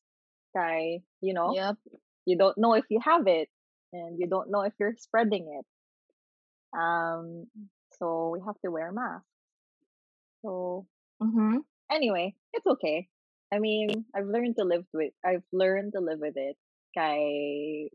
kay, 0.55 1.03
you 1.21 1.33
know, 1.33 1.53
Yep. 1.53 1.77
you 2.25 2.37
don't 2.37 2.57
know 2.57 2.73
if 2.73 2.85
you 2.89 2.99
have 3.03 3.27
it 3.27 3.49
and 3.93 4.17
you 4.19 4.27
don't 4.27 4.49
know 4.51 4.61
if 4.63 4.73
you're 4.79 4.95
spreading 4.97 5.45
it. 5.59 5.65
Um 6.73 7.47
so 7.99 8.29
we 8.33 8.41
have 8.45 8.59
to 8.65 8.71
wear 8.71 8.91
masks. 8.91 9.27
So 10.41 10.87
Mhm. 11.21 11.63
anyway, 11.91 12.35
it's 12.53 12.67
okay. 12.67 13.09
I 13.51 13.59
mean, 13.59 14.05
I've 14.15 14.27
learned 14.27 14.57
to 14.57 14.65
live 14.65 14.85
with 14.93 15.13
I've 15.25 15.45
learned 15.51 15.93
to 15.93 16.01
live 16.01 16.19
with 16.19 16.37
it. 16.37 16.57
Kay 16.97 17.89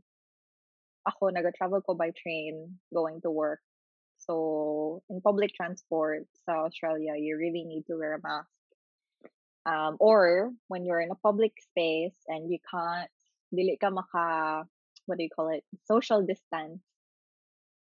ako 1.09 1.31
naga-travel 1.33 1.81
ko 1.83 1.95
by 1.95 2.11
train 2.13 2.79
going 2.93 3.21
to 3.23 3.31
work. 3.31 3.61
So 4.29 5.03
in 5.09 5.25
public 5.25 5.57
transport 5.57 6.29
sa 6.45 6.69
Australia, 6.69 7.17
you 7.17 7.41
really 7.41 7.65
need 7.65 7.89
to 7.89 7.97
wear 7.97 8.15
a 8.15 8.21
mask. 8.21 8.53
Um, 9.65 9.97
or 10.01 10.53
when 10.69 10.85
you're 10.85 11.01
in 11.01 11.11
a 11.11 11.21
public 11.25 11.57
space 11.61 12.17
and 12.29 12.53
you 12.53 12.61
can't, 12.61 13.09
dili 13.53 13.81
ka 13.81 13.89
maka, 13.89 14.69
what 15.09 15.17
do 15.17 15.25
you 15.25 15.33
call 15.33 15.49
it, 15.49 15.65
social 15.89 16.21
distance, 16.25 16.85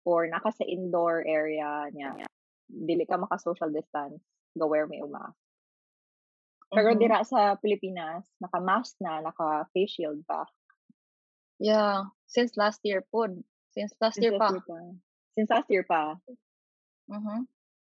or 0.03 0.27
naka 0.27 0.51
sa 0.51 0.67
indoor 0.67 1.23
area 1.23 1.88
niya, 1.95 2.27
dili 2.67 3.07
ka 3.07 3.15
maka 3.15 3.39
social 3.39 3.71
distance, 3.71 4.19
go 4.59 4.67
wear 4.67 4.88
mo 4.88 4.95
yung 5.00 5.12
mask. 5.12 5.39
Pero 6.71 6.91
Mhm. 6.91 7.00
dira 7.00 7.23
sa 7.23 7.55
Pilipinas, 7.55 8.27
naka-mask 8.41 8.97
na, 9.00 9.21
naka-face 9.21 9.91
shield 9.95 10.25
pa. 10.27 10.43
Yeah, 11.59 12.12
since 12.27 12.57
last 12.57 12.81
year 12.83 13.05
po. 13.12 13.27
Since 13.71 13.93
last 14.01 14.15
Since 14.15 14.23
year 14.23 14.33
last 14.39 14.41
pa. 14.41 14.50
year 14.51 14.63
pa. 14.67 14.79
Since 15.37 15.49
last 15.49 15.67
year 15.69 15.83
pa. 15.83 16.15
Mhm. 17.09 17.47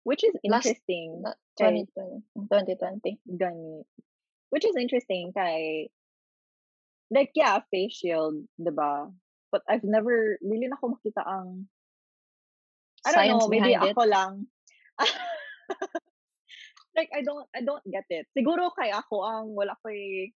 Which 0.03 0.23
is 0.23 0.33
Last 0.47 0.65
interesting. 0.65 1.23
Kay 1.59 1.85
2020 1.85 2.23
2020. 2.49 3.19
gani. 3.37 3.83
Which 4.49 4.65
is 4.65 4.75
interesting 4.79 5.33
kay 5.35 5.89
like 7.11 7.31
yeah, 7.35 7.59
face 7.71 7.99
shield, 7.99 8.47
'di 8.59 8.71
ba? 8.71 9.11
But 9.51 9.63
I've 9.67 9.83
never 9.87 10.39
really 10.43 10.67
na 10.67 10.75
ako 10.79 10.95
makita 10.99 11.23
ang 11.23 11.67
I 13.07 13.11
don't 13.11 13.15
Science 13.15 13.43
know, 13.47 13.51
maybe 13.51 13.71
it. 13.75 13.95
ako 13.95 14.03
lang. 14.07 14.33
like 16.97 17.09
I 17.13 17.21
don't 17.23 17.47
I 17.55 17.61
don't 17.63 17.85
get 17.87 18.05
it. 18.09 18.27
Siguro 18.35 18.71
kay 18.75 18.91
ako 18.91 19.23
ang 19.23 19.45
wala 19.55 19.77
ko'y 19.85 20.33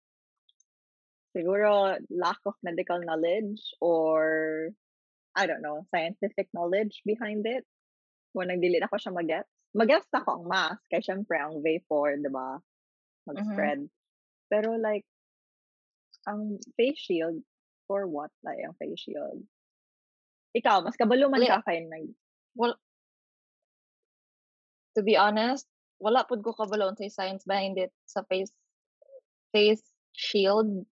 siguro 1.35 1.95
lack 2.11 2.39
of 2.45 2.55
medical 2.63 2.99
knowledge 3.03 3.59
or 3.79 4.69
I 5.35 5.47
don't 5.47 5.61
know, 5.61 5.87
scientific 5.95 6.49
knowledge 6.53 7.01
behind 7.05 7.47
it. 7.47 7.63
Kung 8.35 8.47
nagdili 8.47 8.79
na 8.79 8.87
ko 8.91 8.95
siya 8.99 9.15
mag-gets. 9.15 9.51
Mag-gets 9.75 10.11
ako 10.11 10.43
ang 10.43 10.45
mask 10.47 10.83
kay 10.91 10.99
syempre 11.03 11.39
ang 11.39 11.63
vapor, 11.63 12.19
'di 12.19 12.31
ba? 12.31 12.59
Mhm. 13.27 13.27
Mag-spread. 13.31 13.79
Pero 14.51 14.75
like 14.79 15.05
ang 16.27 16.59
face 16.77 16.99
shield 16.99 17.41
for 17.87 18.07
what 18.07 18.31
like 18.43 18.59
ang 18.63 18.75
face 18.77 18.99
shield? 18.99 19.41
Ikaw, 20.55 20.83
mas 20.83 20.99
kabalo 20.99 21.31
man 21.31 21.47
ka 21.47 21.63
kay 21.63 21.79
nag 21.87 22.11
Well 22.55 22.75
to 24.95 25.01
be 25.03 25.15
honest, 25.15 25.67
wala 25.99 26.25
pud 26.27 26.43
ko 26.43 26.51
kabalo 26.51 26.91
unsay 26.91 27.07
science 27.07 27.47
behind 27.47 27.79
it 27.79 27.91
sa 28.05 28.23
face 28.27 28.51
face 29.53 29.83
shield. 30.13 30.85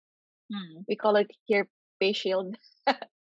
Mm. 0.53 0.85
We 0.89 0.97
call 0.97 1.17
it 1.17 1.31
here 1.47 1.69
face 1.99 2.17
shield. 2.17 2.57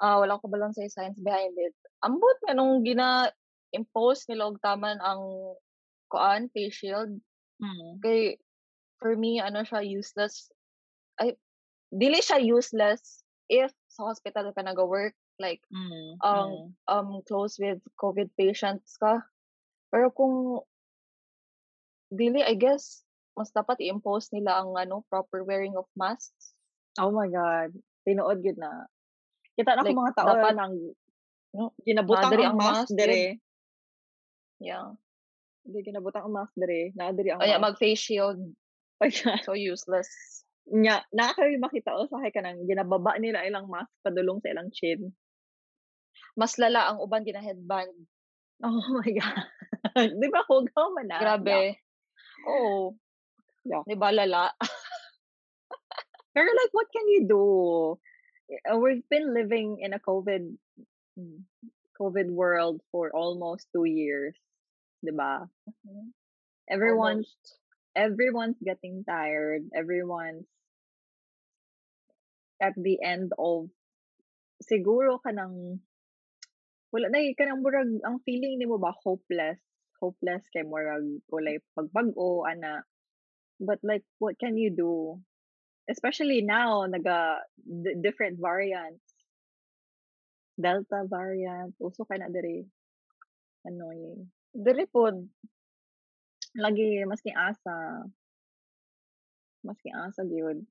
Ah, 0.00 0.16
wala 0.16 0.40
ko 0.40 0.48
kabalo 0.48 0.72
unsay 0.72 0.88
science 0.88 1.20
behind 1.20 1.52
it. 1.60 1.76
Ambot 2.00 2.40
nga 2.40 2.56
nung 2.56 2.80
gina-impose 2.80 4.24
nila 4.32 4.48
og 4.48 4.56
taman 4.64 4.96
ang 5.04 5.20
kuan 6.08 6.48
face 6.50 6.74
shield 6.74 7.20
Mm. 7.60 8.00
kay 8.00 8.40
for 8.96 9.12
me 9.12 9.36
ano 9.36 9.60
siya 9.60 9.84
useless. 9.84 10.48
Ay 11.20 11.36
dili 11.92 12.24
siya 12.24 12.40
useless 12.40 13.20
if 13.52 13.68
sa 13.92 14.08
hospital 14.08 14.48
ka 14.56 14.64
naga-work 14.64 15.12
like 15.36 15.60
Mm. 15.68 16.16
um 16.24 16.48
Mm. 16.48 16.60
um 16.88 17.08
close 17.28 17.60
with 17.60 17.84
COVID 18.00 18.32
patients 18.40 18.96
ka. 18.96 19.20
Pero 19.92 20.08
kung 20.08 20.64
dili 22.08 22.40
I 22.40 22.56
guess 22.56 23.04
mas 23.36 23.52
dapat 23.52 23.84
i-impose 23.84 24.32
nila 24.32 24.64
ang 24.64 24.72
ano 24.80 25.04
proper 25.12 25.44
wearing 25.44 25.76
of 25.76 25.84
masks. 25.92 26.56
Oh 26.98 27.12
my 27.14 27.30
God. 27.30 27.70
Tinuod 28.02 28.42
gyud 28.42 28.58
na. 28.58 28.88
Kita 29.54 29.76
na 29.76 29.84
ko 29.84 29.92
Like 29.92 30.00
mga 30.00 30.14
tao 30.16 30.26
dapat 30.32 30.54
nang 30.56 30.74
no 31.50 31.74
ginabutang 31.82 32.32
ang 32.32 32.54
ang 32.54 32.58
mask 32.58 32.74
mask 32.74 32.90
gyud. 32.90 32.98
dire. 32.98 33.22
Yeah. 34.58 34.96
Di 35.62 35.78
ginabutang 35.84 36.26
ang 36.26 36.34
mask 36.34 36.54
dire. 36.56 36.90
Naadiri 36.96 37.30
ang 37.30 37.40
Anya 37.40 37.60
mask. 37.60 37.64
mag 37.66 37.76
face 37.78 38.02
shield. 38.02 38.40
Oh. 39.00 39.08
So 39.40 39.56
useless. 39.56 40.12
Nya, 40.68 41.00
naa 41.08 41.32
kayo 41.32 41.56
makita 41.56 41.96
usahay 41.96 42.28
ka 42.28 42.44
nang 42.44 42.68
ginababa 42.68 43.16
nila 43.16 43.48
ilang 43.48 43.64
mask 43.64 43.88
padulong 44.04 44.44
sa 44.44 44.52
ilang 44.52 44.68
chin. 44.70 45.16
Mas 46.36 46.60
lala 46.60 46.92
ang 46.92 47.00
uban 47.00 47.24
gina 47.24 47.40
headband. 47.40 47.96
Oh 48.60 48.76
my 48.92 49.08
God. 49.08 49.48
Di 50.20 50.28
ba 50.28 50.44
hugaw 50.44 50.92
man 50.92 51.08
na? 51.08 51.16
Yuck. 51.16 51.24
Grabe. 51.24 51.80
Oo. 52.44 52.92
Yuck. 53.64 53.88
Di 53.88 53.96
ba 53.96 54.12
lala? 54.12 54.52
Pero 56.40 56.48
like, 56.56 56.72
what 56.72 56.88
can 56.88 57.04
you 57.12 57.28
do? 57.28 57.44
Uh, 58.64 58.80
We've 58.80 59.04
been 59.12 59.36
living 59.36 59.76
in 59.84 59.92
a 59.92 60.00
COVID 60.00 60.56
mm, 61.20 61.38
COVID 62.00 62.32
world 62.32 62.80
for 62.88 63.12
almost 63.12 63.68
two 63.76 63.84
years, 63.84 64.32
diba? 65.04 65.52
Mhm. 65.84 66.16
Everyone's 66.64 67.28
Almost. 67.28 67.60
everyone's 67.92 68.60
getting 68.64 69.04
tired. 69.04 69.68
Everyone's 69.76 70.48
at 72.56 72.72
the 72.72 72.96
end 73.04 73.36
of 73.36 73.68
siguro 74.64 75.20
kanang 75.20 75.84
wala 76.88 77.12
na 77.12 77.20
eh, 77.20 77.36
kanang 77.36 77.60
murag 77.60 78.00
ang 78.00 78.24
feeling 78.24 78.56
nimo 78.56 78.80
ba 78.80 78.96
hopeless 79.04 79.60
hopeless 80.00 80.44
kay 80.56 80.64
murag 80.64 81.04
walay 81.28 81.60
pagbag-o 81.76 82.48
ana 82.48 82.84
but 83.60 83.76
like 83.84 84.04
what 84.20 84.36
can 84.40 84.56
you 84.56 84.72
do 84.72 85.20
especially 85.90 86.40
now 86.40 86.86
naga 86.86 87.42
d- 87.66 87.98
different 88.00 88.38
variants. 88.38 89.02
Delta 90.54 91.04
variant 91.10 91.74
uso 91.82 92.06
ka 92.06 92.14
na 92.16 92.30
diri. 92.30 92.64
Annoying. 93.66 94.30
Diri 94.54 94.86
pod. 94.86 95.18
lagi 96.54 97.02
maski 97.06 97.30
asa. 97.34 98.06
Maski 99.66 99.90
asa 99.90 100.22
gyud. 100.22 100.62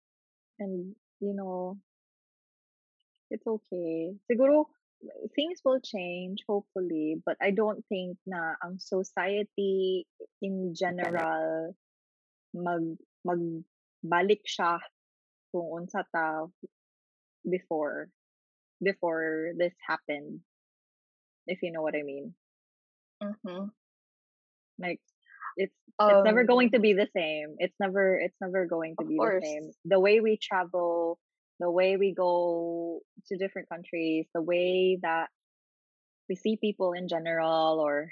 And 0.59 0.95
you 1.19 1.35
know 1.35 1.77
it's 3.29 3.45
okay. 3.45 4.15
Siguro 4.27 4.65
things 5.35 5.61
will 5.63 5.79
change 5.79 6.43
hopefully 6.47 7.15
but 7.25 7.37
i 7.41 7.51
don't 7.51 7.83
think 7.87 8.17
na 8.27 8.55
ang 8.59 8.75
society 8.79 10.03
in 10.43 10.75
general 10.75 11.71
mag 12.51 12.83
magbalik 13.23 14.43
siya 14.43 14.83
kung 15.51 15.67
unsa 15.69 16.03
ta 16.13 16.47
before 17.47 18.09
before 18.81 19.51
this 19.57 19.73
happened 19.85 20.39
if 21.47 21.61
you 21.61 21.71
know 21.71 21.81
what 21.81 21.95
i 21.95 22.03
mean. 22.03 22.33
Mhm. 23.21 23.71
like 24.79 25.01
it's 25.57 25.75
it's 25.99 26.23
never 26.23 26.43
going 26.47 26.71
Um 26.71 26.73
to 26.73 26.79
be 26.79 26.93
the 26.93 27.07
same. 27.11 27.55
It's 27.59 27.75
never 27.79 28.15
it's 28.17 28.37
never 28.39 28.65
going 28.65 28.95
to 28.99 29.05
be 29.05 29.17
the 29.19 29.41
same. 29.43 29.65
The 29.83 29.99
way 29.99 30.21
we 30.23 30.37
travel 30.39 31.19
the 31.59 31.69
way 31.69 31.97
we 31.99 32.15
go 32.15 33.01
to 33.27 33.35
different 33.35 33.67
countries 33.67 34.25
the 34.33 34.41
way 34.41 34.97
that 35.03 35.27
we 36.31 36.35
see 36.39 36.55
people 36.55 36.93
in 36.93 37.11
general 37.11 37.83
or 37.83 38.07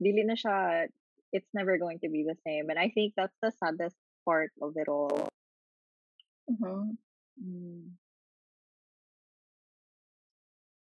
dili 0.00 0.24
na 0.24 0.32
siya 0.32 0.88
it's 1.36 1.52
never 1.52 1.76
going 1.76 2.00
to 2.00 2.08
be 2.08 2.24
the 2.24 2.36
same. 2.46 2.70
And 2.72 2.78
i 2.80 2.88
think 2.88 3.12
that's 3.12 3.36
the 3.44 3.52
saddest 3.60 3.96
part 4.24 4.52
of 4.64 4.72
it 4.80 4.88
all 4.88 5.28
Mhm. 6.48 6.98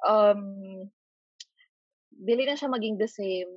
Um 0.01 0.91
dili 2.11 2.43
na 2.45 2.53
siya 2.59 2.69
maging 2.69 2.97
the 3.01 3.07
same. 3.09 3.49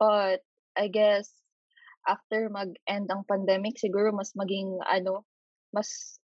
But 0.00 0.42
I 0.76 0.88
guess 0.92 1.30
after 2.08 2.48
mag-end 2.50 3.08
ang 3.12 3.24
pandemic 3.28 3.78
siguro 3.80 4.12
mas 4.14 4.32
maging 4.38 4.80
ano, 4.86 5.26
mas 5.74 6.18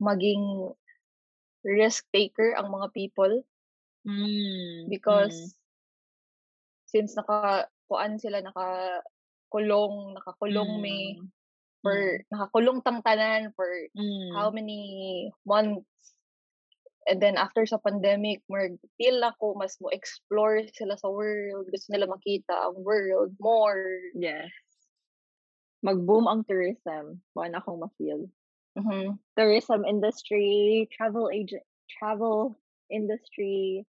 maging 0.00 0.72
risk 1.64 2.06
taker 2.14 2.56
ang 2.56 2.72
mga 2.72 2.88
people 2.96 3.44
Mm. 4.04 4.88
because 4.88 5.36
Mm. 5.36 5.52
since 6.90 7.14
naka 7.14 7.70
kuan 7.86 8.18
sila 8.18 8.42
naka 8.42 8.98
kulong, 9.46 10.18
nakakulong 10.18 10.82
may 10.82 11.14
Mm. 11.14 11.30
For 11.82 11.96
Mm. 11.96 12.24
nakakulong 12.32 12.82
tang 12.84 13.02
tanan 13.02 13.52
for 13.56 13.68
Mm. 13.96 14.32
how 14.36 14.50
many 14.50 15.32
months. 15.46 15.86
And 17.08 17.20
then 17.20 17.36
after 17.36 17.66
sa 17.66 17.78
pandemic, 17.80 18.42
more 18.48 18.68
feel 19.00 19.20
ako 19.24 19.56
mas 19.56 19.76
mo 19.80 19.88
explore 19.90 20.62
sila 20.76 20.96
sa 21.00 21.08
world. 21.10 21.66
Gusto 21.72 21.92
nila 21.92 22.06
makita 22.08 22.54
ang 22.70 22.84
world 22.84 23.34
more. 23.40 24.12
Yes. 24.14 24.50
Mag-boom 25.82 26.28
ang 26.28 26.44
tourism. 26.44 27.24
Buwan 27.32 27.56
akong 27.56 27.80
ma-feel. 27.80 28.28
Mhm. 28.76 29.20
Tourism 29.36 29.84
industry, 29.84 30.88
travel 30.92 31.30
agent, 31.30 31.62
travel 31.98 32.58
industry. 32.90 33.86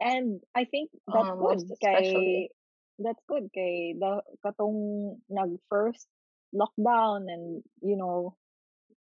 And 0.00 0.42
I 0.54 0.64
think 0.66 0.90
that's 1.08 1.30
Um, 1.30 1.38
good 1.38 1.76
kay 1.80 2.48
especially. 2.48 2.50
that's 2.98 3.22
good 3.28 3.50
kay 3.54 3.94
the 3.98 4.22
katong 4.44 5.20
nag 5.30 5.58
first 5.70 6.08
lockdown 6.54 7.26
and 7.26 7.60
you 7.82 7.98
know 7.98 8.32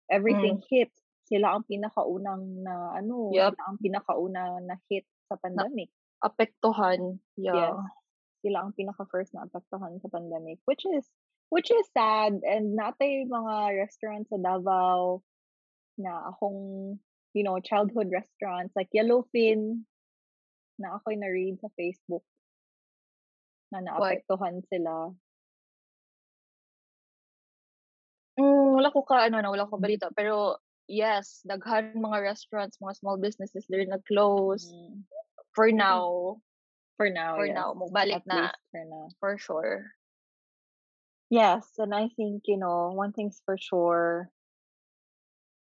everything 0.09 0.59
Mm. 0.59 0.67
hit 0.73 0.91
sila 1.29 1.55
ang 1.57 1.65
pinakaunang 1.69 2.65
na 2.65 2.97
ano 2.97 3.31
Yup. 3.31 3.55
sila 3.55 3.63
ang 3.69 3.79
pinakauna 3.79 4.43
na 4.65 4.75
hit 4.89 5.05
sa 5.29 5.37
Na 5.37 5.41
pandemic 5.45 5.89
apektuhan. 6.19 7.21
yes 7.37 7.55
Yeah. 7.55 7.77
sila 8.43 8.67
ang 8.67 8.73
pinaka 8.75 9.07
first 9.07 9.31
na 9.33 9.47
apektuhan 9.47 10.03
sa 10.03 10.11
pandemic 10.11 10.59
which 10.67 10.83
is 10.89 11.07
which 11.53 11.71
is 11.71 11.85
sad 11.93 12.41
and 12.43 12.75
natay 12.75 13.23
mga 13.23 13.77
restaurants 13.79 14.33
sa 14.33 14.41
Davao 14.41 15.21
na 16.01 16.33
akong 16.33 16.97
you 17.37 17.45
know 17.45 17.61
childhood 17.61 18.09
restaurants 18.11 18.73
like 18.75 18.89
Yellowfin 18.91 19.85
na 20.81 20.97
ako'y 20.99 21.21
na-read 21.21 21.61
sa 21.61 21.69
Facebook 21.77 22.25
na 23.71 23.81
naapektuhan 23.81 24.61
sila 24.69 25.13
wala 28.75 28.91
ko 28.93 29.03
ka 29.05 29.27
ano 29.29 29.41
na 29.41 29.51
wala 29.53 29.67
ko 29.69 29.77
balita 29.79 30.09
pero 30.17 30.59
yes, 30.89 31.41
daghan 31.47 31.95
mga 31.97 32.21
restaurants, 32.23 32.79
mga 32.83 32.97
small 32.99 33.17
businesses 33.19 33.65
they're 33.69 33.87
nag-close 33.87 34.67
Mm. 34.69 35.05
for 35.55 35.69
I 35.69 35.71
think 35.71 35.79
now. 35.79 36.41
for 36.97 37.09
now 37.11 37.37
For 37.37 37.47
yes 37.47 37.55
now, 37.55 37.73
magbalik 37.75 38.23
na 38.27 38.53
for 38.71 38.85
now 38.85 39.09
for 39.21 39.39
sure. 39.39 39.93
Yes, 41.31 41.79
and 41.79 41.95
I 41.95 42.09
think, 42.09 42.43
you 42.47 42.57
know, 42.59 42.93
one 42.93 43.13
thing's 43.13 43.41
for 43.47 43.57
sure, 43.57 44.31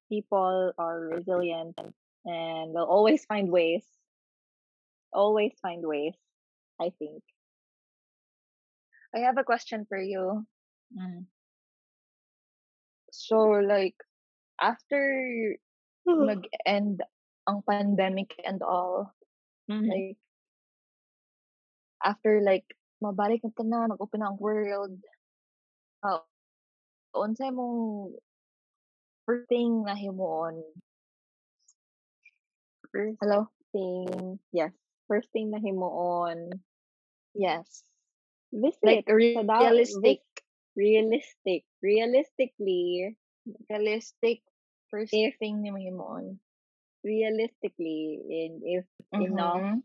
people 0.09 0.73
are 0.77 0.99
resilient 0.99 1.77
and 2.25 2.75
they'll 2.75 2.83
always 2.83 3.25
find 3.25 3.49
ways. 3.51 3.85
Always 5.13 5.53
find 5.61 5.85
ways, 5.85 6.15
I 6.81 6.89
think. 6.89 7.23
I 9.15 9.19
have 9.19 9.37
a 9.37 9.43
question 9.43 9.85
for 9.85 9.97
you. 9.97 10.45
Mm. 10.97 11.25
So 13.13 13.37
like 13.61 13.95
after 14.61 14.99
nag-end 16.17 17.03
ang 17.47 17.61
pandemic 17.67 18.33
and 18.41 18.57
all, 18.63 19.13
Mhm. 19.67 19.89
like 19.89 20.17
after 22.03 22.41
like 22.41 22.65
mabalik 23.03 23.41
na 23.43 23.51
tanan, 23.53 23.89
nag-open 23.93 24.21
ang 24.23 24.37
world. 24.39 24.97
Uh, 26.03 26.21
unsay 27.15 27.49
mong 27.51 28.15
first 29.25 29.47
thing 29.49 29.83
na 29.85 29.95
himuon? 29.95 30.61
First 32.91 33.19
Hello? 33.21 33.49
thing, 33.71 34.39
yes. 34.51 34.71
First 35.07 35.31
thing 35.33 35.51
na 35.51 35.59
himuon, 35.59 36.61
Yes. 37.35 37.83
visit 38.51 39.03
Like 39.05 39.05
realistic, 39.07 40.21
realistic. 40.75 41.65
Realistically, 41.81 43.17
realistic 43.69 44.41
first 44.89 45.13
if 45.13 45.33
thing 45.39 45.61
ni 45.61 45.71
mo 45.71 45.77
himuon. 45.79 46.39
realistically, 47.03 48.21
and 48.29 48.61
if 48.63 48.85
enough, 49.19 49.65
Mhm. 49.65 49.83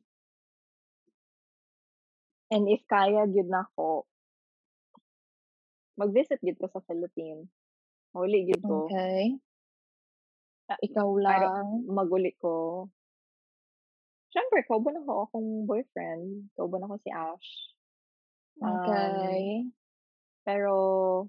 and 2.51 2.69
if 2.69 2.81
kaya 2.89 3.27
gyud 3.29 3.49
nako, 3.51 4.05
mag-visit 6.01 6.41
gyud 6.45 6.59
ko 6.61 6.67
sa 6.73 6.81
Philippines. 6.89 7.49
Uli 8.17 8.47
gyud 8.49 8.63
ko. 8.67 8.79
Okay. 8.87 9.39
Ah, 10.71 10.79
Ikaw 10.85 11.09
lang. 11.21 11.85
maguli 11.89 12.33
ko. 12.41 12.89
Siyempre, 14.33 14.61
kauban 14.69 15.01
ako 15.01 15.13
akong 15.29 15.49
boyfriend. 15.69 16.53
Kauban 16.57 16.85
ako 16.85 16.95
si 17.05 17.11
Ash. 17.13 17.51
Um, 18.61 18.71
Okay. 18.79 19.69
Pero, 20.49 21.29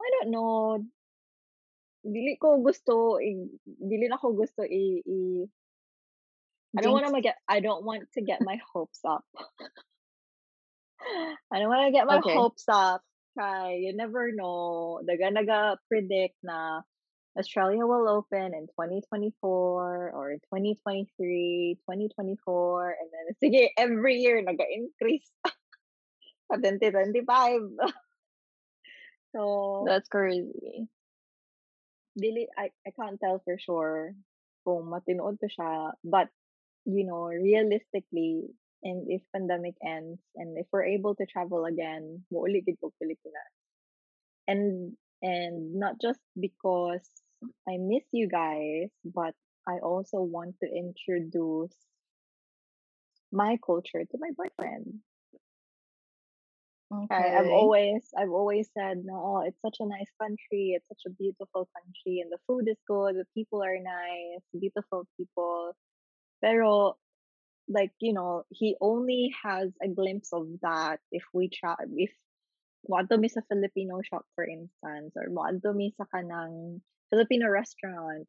I 0.00 0.08
don't 0.16 0.32
know. 0.32 0.80
Dili 2.00 2.40
ko 2.40 2.56
gusto, 2.64 3.20
i, 3.20 3.36
dili 3.68 4.08
na 4.08 4.16
ko 4.16 4.32
gusto 4.32 4.64
i, 4.64 5.04
i 5.04 5.44
I 6.72 6.80
don't 6.80 6.96
want 6.96 7.12
to 7.12 7.20
get, 7.20 7.36
I 7.44 7.60
don't 7.60 7.84
want 7.84 8.08
to 8.14 8.22
get 8.22 8.40
my 8.40 8.56
hopes 8.72 9.04
up. 9.04 9.26
I 11.52 11.58
don't 11.58 11.68
want 11.68 11.88
to 11.88 11.92
get 11.92 12.06
my 12.06 12.22
Okay. 12.24 12.32
hopes 12.32 12.64
up. 12.72 13.02
Kay, 13.36 13.84
you 13.84 13.92
never 13.92 14.32
know. 14.32 15.02
Daga 15.04 15.28
naga 15.34 15.76
predict 15.90 16.40
na 16.42 16.80
Australia 17.36 17.84
will 17.84 18.08
open 18.08 18.54
in 18.54 18.64
2024 18.72 19.34
or 20.14 20.38
2023, 20.48 21.76
2024, 21.84 22.96
and 22.96 23.08
then 23.12 23.26
sige, 23.42 23.68
every 23.76 24.16
year 24.24 24.40
naga-increase 24.40 25.28
2025. 26.52 27.60
so, 29.34 29.84
That's 29.86 30.08
crazy. 30.08 30.88
dili, 32.18 32.46
I, 32.56 32.70
I 32.86 32.90
can't 32.92 33.18
tell 33.20 33.40
for 33.44 33.58
sure 33.58 34.14
kung 34.64 34.90
matinood 34.90 35.38
to 35.40 35.48
siya. 35.48 35.92
But, 36.04 36.28
you 36.84 37.06
know, 37.06 37.32
realistically, 37.32 38.50
and 38.82 39.06
if 39.08 39.22
pandemic 39.32 39.74
ends, 39.84 40.20
and 40.36 40.56
if 40.58 40.66
we're 40.72 40.88
able 40.88 41.14
to 41.16 41.26
travel 41.26 41.64
again, 41.64 42.24
muuli 42.32 42.64
gid 42.64 42.80
ko 42.80 42.92
Pilipinas. 43.00 43.54
And, 44.48 44.96
and 45.22 45.74
not 45.74 46.00
just 46.00 46.20
because 46.38 47.04
I 47.68 47.76
miss 47.78 48.04
you 48.12 48.28
guys, 48.28 48.90
but 49.04 49.34
I 49.68 49.78
also 49.80 50.20
want 50.20 50.56
to 50.60 50.68
introduce 50.68 51.76
my 53.30 53.58
culture 53.64 54.02
to 54.02 54.16
my 54.18 54.30
boyfriend. 54.34 55.00
I, 57.10 57.38
I've 57.38 57.48
Okay. 57.48 57.60
always 57.60 58.02
I've 58.16 58.30
always 58.30 58.70
said 58.76 59.02
no 59.04 59.14
oh, 59.16 59.42
it's 59.46 59.60
such 59.62 59.78
a 59.80 59.86
nice 59.86 60.10
country 60.20 60.74
it's 60.76 60.88
such 60.88 61.04
a 61.06 61.14
beautiful 61.14 61.68
country 61.76 62.20
and 62.20 62.30
the 62.30 62.38
food 62.46 62.68
is 62.68 62.78
good 62.86 63.16
the 63.16 63.26
people 63.34 63.62
are 63.62 63.78
nice 63.78 64.42
beautiful 64.58 65.06
people 65.16 65.74
pero 66.42 66.96
like 67.68 67.92
you 68.00 68.12
know 68.12 68.44
he 68.50 68.76
only 68.80 69.32
has 69.42 69.70
a 69.82 69.88
glimpse 69.88 70.30
of 70.32 70.46
that 70.62 71.00
if 71.12 71.24
we 71.34 71.48
try 71.48 71.76
if 71.96 72.12
moadto 72.88 73.16
mi 73.20 73.28
sa 73.28 73.40
Filipino 73.48 74.00
shop 74.02 74.24
for 74.34 74.44
instance 74.44 75.12
or 75.16 75.28
moadto 75.30 75.72
mi 75.76 75.92
sa 75.96 76.04
kanang 76.12 76.80
Filipino 77.12 77.46
restaurant 77.48 78.24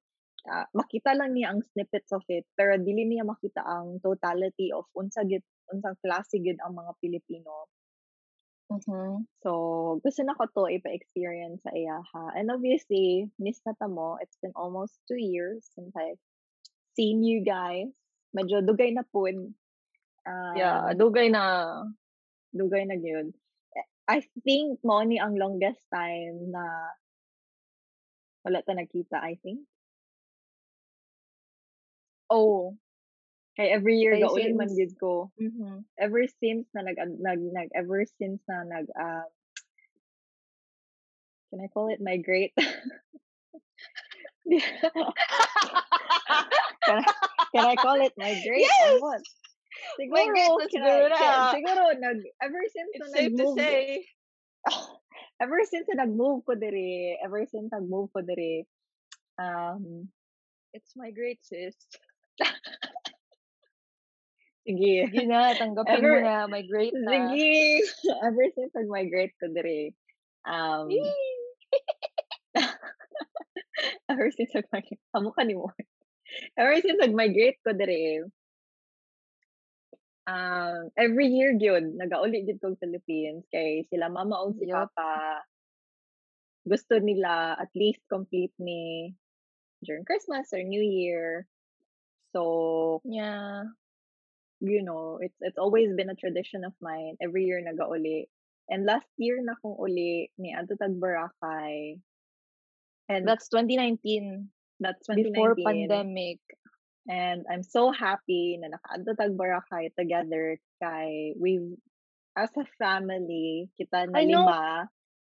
ah, 0.52 0.68
makita 0.76 1.16
lang 1.16 1.32
niya 1.36 1.54
ang 1.56 1.62
snippets 1.74 2.12
of 2.12 2.24
it 2.30 2.46
pero 2.60 2.76
dili 2.78 3.08
niya 3.08 3.24
makita 3.24 3.62
ang 3.64 4.00
totality 4.04 4.70
of 4.76 4.86
unsa 4.98 5.24
gid 5.28 5.44
unsang 5.72 5.96
klase 6.04 6.38
gid 6.44 6.60
ang 6.62 6.76
mga 6.76 6.92
Pilipino 7.00 7.72
Mhm. 8.72 9.28
So, 9.44 9.52
gusto 10.00 10.24
na 10.24 10.32
ko 10.32 10.48
to 10.48 10.72
ipa-experience 10.72 11.60
sa 11.68 11.76
Iyaha. 11.76 12.40
And 12.40 12.48
obviously, 12.48 13.28
miss 13.36 13.60
na 13.68 13.76
ta 13.76 13.92
mo. 13.92 14.16
It's 14.24 14.40
been 14.40 14.56
almost 14.56 14.96
two 15.12 15.20
years 15.20 15.68
since 15.76 15.92
I've 15.92 16.20
seen 16.96 17.20
you 17.20 17.44
guys. 17.44 17.92
Medyo 18.32 18.64
dugay 18.64 18.96
na 18.96 19.04
po. 19.04 19.28
Yeah, 20.56 20.88
Um, 20.88 20.96
dugay 20.96 21.28
na. 21.28 21.44
dugay 22.56 22.88
na 22.88 22.96
gyud. 22.96 23.36
I 24.08 24.24
think 24.44 24.84
mo 24.84 25.04
ni 25.04 25.20
ang 25.20 25.36
longest 25.40 25.80
time 25.92 26.52
na 26.52 26.64
wala 28.44 28.60
ta 28.64 28.76
nagkita, 28.76 29.20
I 29.20 29.36
think. 29.40 29.68
Oh, 32.32 32.76
Kay 33.62 33.70
every 33.78 34.02
year 34.02 34.18
kay 34.18 34.26
gauli 34.26 34.58
man 34.58 34.74
gyud 34.74 34.98
ko. 34.98 35.30
mhm. 35.38 35.86
Ever 36.02 36.26
since 36.42 36.66
na 36.74 36.82
nag 36.82 36.98
nag, 36.98 37.38
nag 37.54 37.70
ever 37.78 38.02
since 38.18 38.42
na 38.50 38.66
nag 38.66 38.90
um, 38.98 39.30
can 41.54 41.62
I 41.62 41.70
call 41.70 41.94
it 41.94 42.02
migrate? 42.02 42.58
can, 42.58 42.74
I, 46.90 47.06
can 47.54 47.66
I 47.70 47.78
call 47.78 48.02
it 48.02 48.18
migrate 48.18 48.66
or 48.66 48.98
Yes! 48.98 49.00
what? 49.06 49.22
Migrate 50.02 50.42
Siguro, 50.42 50.58
na 50.58 50.66
can 50.74 50.82
I, 50.82 51.06
can, 51.14 51.14
na. 51.14 51.54
siguro, 51.54 51.84
nag, 52.02 52.18
ever 52.42 52.66
since 52.66 52.98
na 52.98 53.06
It's 53.06 53.14
safe 53.14 53.30
to 53.38 53.46
nag-move, 53.46 53.62
say. 53.62 54.10
ever 55.46 55.62
since 55.70 55.86
na 55.94 56.02
nag-move 56.10 56.42
ko 56.50 56.58
diri, 56.58 57.14
ever 57.22 57.46
since 57.46 57.70
nag-move 57.70 58.10
ko 58.10 58.26
diri, 58.26 58.66
um, 59.38 60.10
It's 60.74 60.96
my 60.96 61.12
great 61.12 61.40
sis. 61.44 61.76
Sige, 64.68 65.10
Sige 65.10 65.24
na, 65.26 65.54
tanggapin 65.58 66.02
mo 66.02 66.18
ever, 66.18 66.22
na. 66.22 66.36
My 66.48 66.62
great 66.66 66.94
na. 66.94 67.12
sige, 67.12 67.82
ever 68.28 68.46
since 68.54 68.74
nag-migrate 68.76 69.36
ko 69.42 69.48
diri, 69.52 69.94
um! 70.46 70.88
Ever 74.12 74.30
since 74.36 74.52
nag-migrate 74.54 75.02
amo 75.16 75.32
ka 75.32 75.42
ni 75.48 75.56
mo. 75.58 75.72
Ever 76.60 76.78
since 76.84 77.00
nag-migrate 77.00 77.58
ko 77.66 77.72
diri 77.74 78.22
um, 80.28 80.90
every 80.96 81.28
year 81.28 81.58
gyud 81.58 81.98
nagauli 81.98 82.46
gyud 82.46 82.62
kog 82.62 82.78
Philippines 82.80 83.44
kay 83.50 83.84
sila 83.90 84.08
mama 84.08 84.38
ug 84.46 84.56
si 84.56 84.70
papa 84.70 85.42
gusto 86.64 87.02
nila 87.02 87.58
at 87.58 87.74
least 87.74 88.00
complete 88.06 88.54
me 88.62 89.12
during 89.82 90.06
Christmas 90.06 90.54
or 90.54 90.62
New 90.62 90.82
Year. 90.84 91.50
So, 92.38 93.02
Yeah. 93.04 93.66
You 94.62 94.86
know, 94.86 95.18
it's 95.20 95.36
it's 95.42 95.58
always 95.58 95.90
been 95.98 96.14
a 96.14 96.16
tradition 96.16 96.64
of 96.64 96.74
mine. 96.80 97.18
Every 97.18 97.50
year 97.50 97.60
nagauli. 97.60 98.30
And 98.70 98.86
last 98.86 99.10
year 99.18 99.42
na 99.42 99.58
kong 99.60 99.76
uli 99.76 100.30
niadto 100.40 100.78
tag 100.78 100.96
Boracay. 101.02 102.00
And 103.10 103.28
That's 103.28 103.50
2019. 103.50 104.48
that's 104.80 105.10
Before 105.10 105.58
2019. 105.58 105.66
pandemic. 105.66 106.40
And 107.10 107.44
I'm 107.50 107.66
so 107.66 107.92
happy 107.92 108.62
na 108.62 108.70
nakaadto 108.70 109.18
tag 109.18 109.34
Boracay 109.34 109.92
together 109.98 110.62
kay 110.78 111.34
we've 111.36 111.76
as 112.38 112.54
a 112.56 112.64
family 112.78 113.68
kita 113.76 114.08
na 114.08 114.22
lima. 114.22 114.88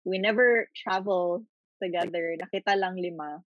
We 0.05 0.21
never 0.21 0.69
travel 0.77 1.43
together. 1.81 2.37
Nakita 2.37 2.77
lang 2.77 2.95
lima. 2.95 3.41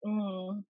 Mm. 0.00 0.64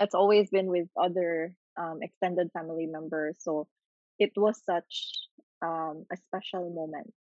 It's 0.00 0.16
always 0.16 0.48
been 0.48 0.72
with 0.72 0.88
other 0.96 1.52
um, 1.76 1.98
extended 2.02 2.50
family 2.52 2.86
members. 2.86 3.36
So 3.40 3.66
it 4.18 4.32
was 4.36 4.60
such 4.64 5.28
um, 5.62 6.06
a 6.12 6.16
special 6.16 6.70
moment. 6.70 7.12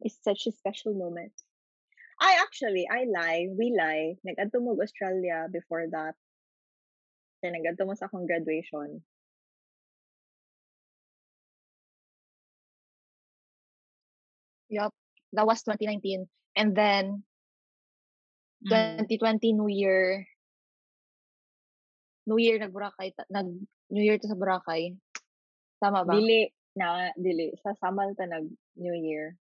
It's 0.00 0.18
such 0.22 0.46
a 0.46 0.52
special 0.52 0.94
moment. 0.94 1.32
I 2.20 2.38
actually, 2.42 2.86
I 2.90 3.06
lie, 3.06 3.48
we 3.50 3.74
lie. 3.76 4.14
Nag-adto 4.26 4.62
mo 4.62 4.76
Australia 4.80 5.46
before 5.50 5.86
that. 5.90 6.14
Then 7.42 7.54
nag-adto 7.54 7.86
mo 7.86 7.94
sa 7.94 8.06
akong 8.06 8.26
graduation. 8.26 9.02
Yup. 14.70 14.94
That 15.32 15.46
was 15.46 15.62
2019. 15.62 16.26
And 16.56 16.74
then 16.74 17.24
Mm. 18.62 19.10
2020 19.10 19.52
New 19.52 19.68
Year. 19.68 20.26
New 22.26 22.38
Year 22.38 22.58
nag 22.58 22.72
Boracay 22.72 23.12
ta- 23.16 23.28
nag 23.30 23.48
New 23.90 24.02
Year 24.04 24.18
to 24.18 24.26
sa 24.28 24.38
Boracay. 24.38 24.94
Tama 25.82 26.06
ba? 26.06 26.14
Dili 26.14 26.48
na, 26.78 27.10
dili. 27.18 27.52
Sa 27.60 27.74
Samal 27.82 28.14
ta 28.16 28.24
nag 28.26 28.46
New 28.78 28.94
Year. 28.94 29.34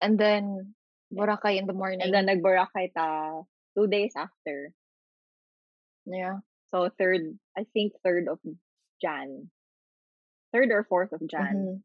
And 0.00 0.18
then 0.18 0.74
Boracay 1.12 1.58
in 1.58 1.66
the 1.66 1.76
morning. 1.76 2.02
And 2.02 2.12
then 2.14 2.26
nag-Boracay 2.26 2.94
ta 2.94 3.42
two 3.74 3.86
days 3.86 4.12
after. 4.16 4.70
yeah. 6.06 6.40
So 6.74 6.90
third, 6.98 7.38
I 7.56 7.64
think 7.70 7.94
third 8.02 8.26
of 8.26 8.42
Jan. 9.00 9.48
Third 10.52 10.70
or 10.74 10.82
fourth 10.84 11.14
of 11.14 11.22
Jan. 11.30 11.54
Mhm. 11.54 11.76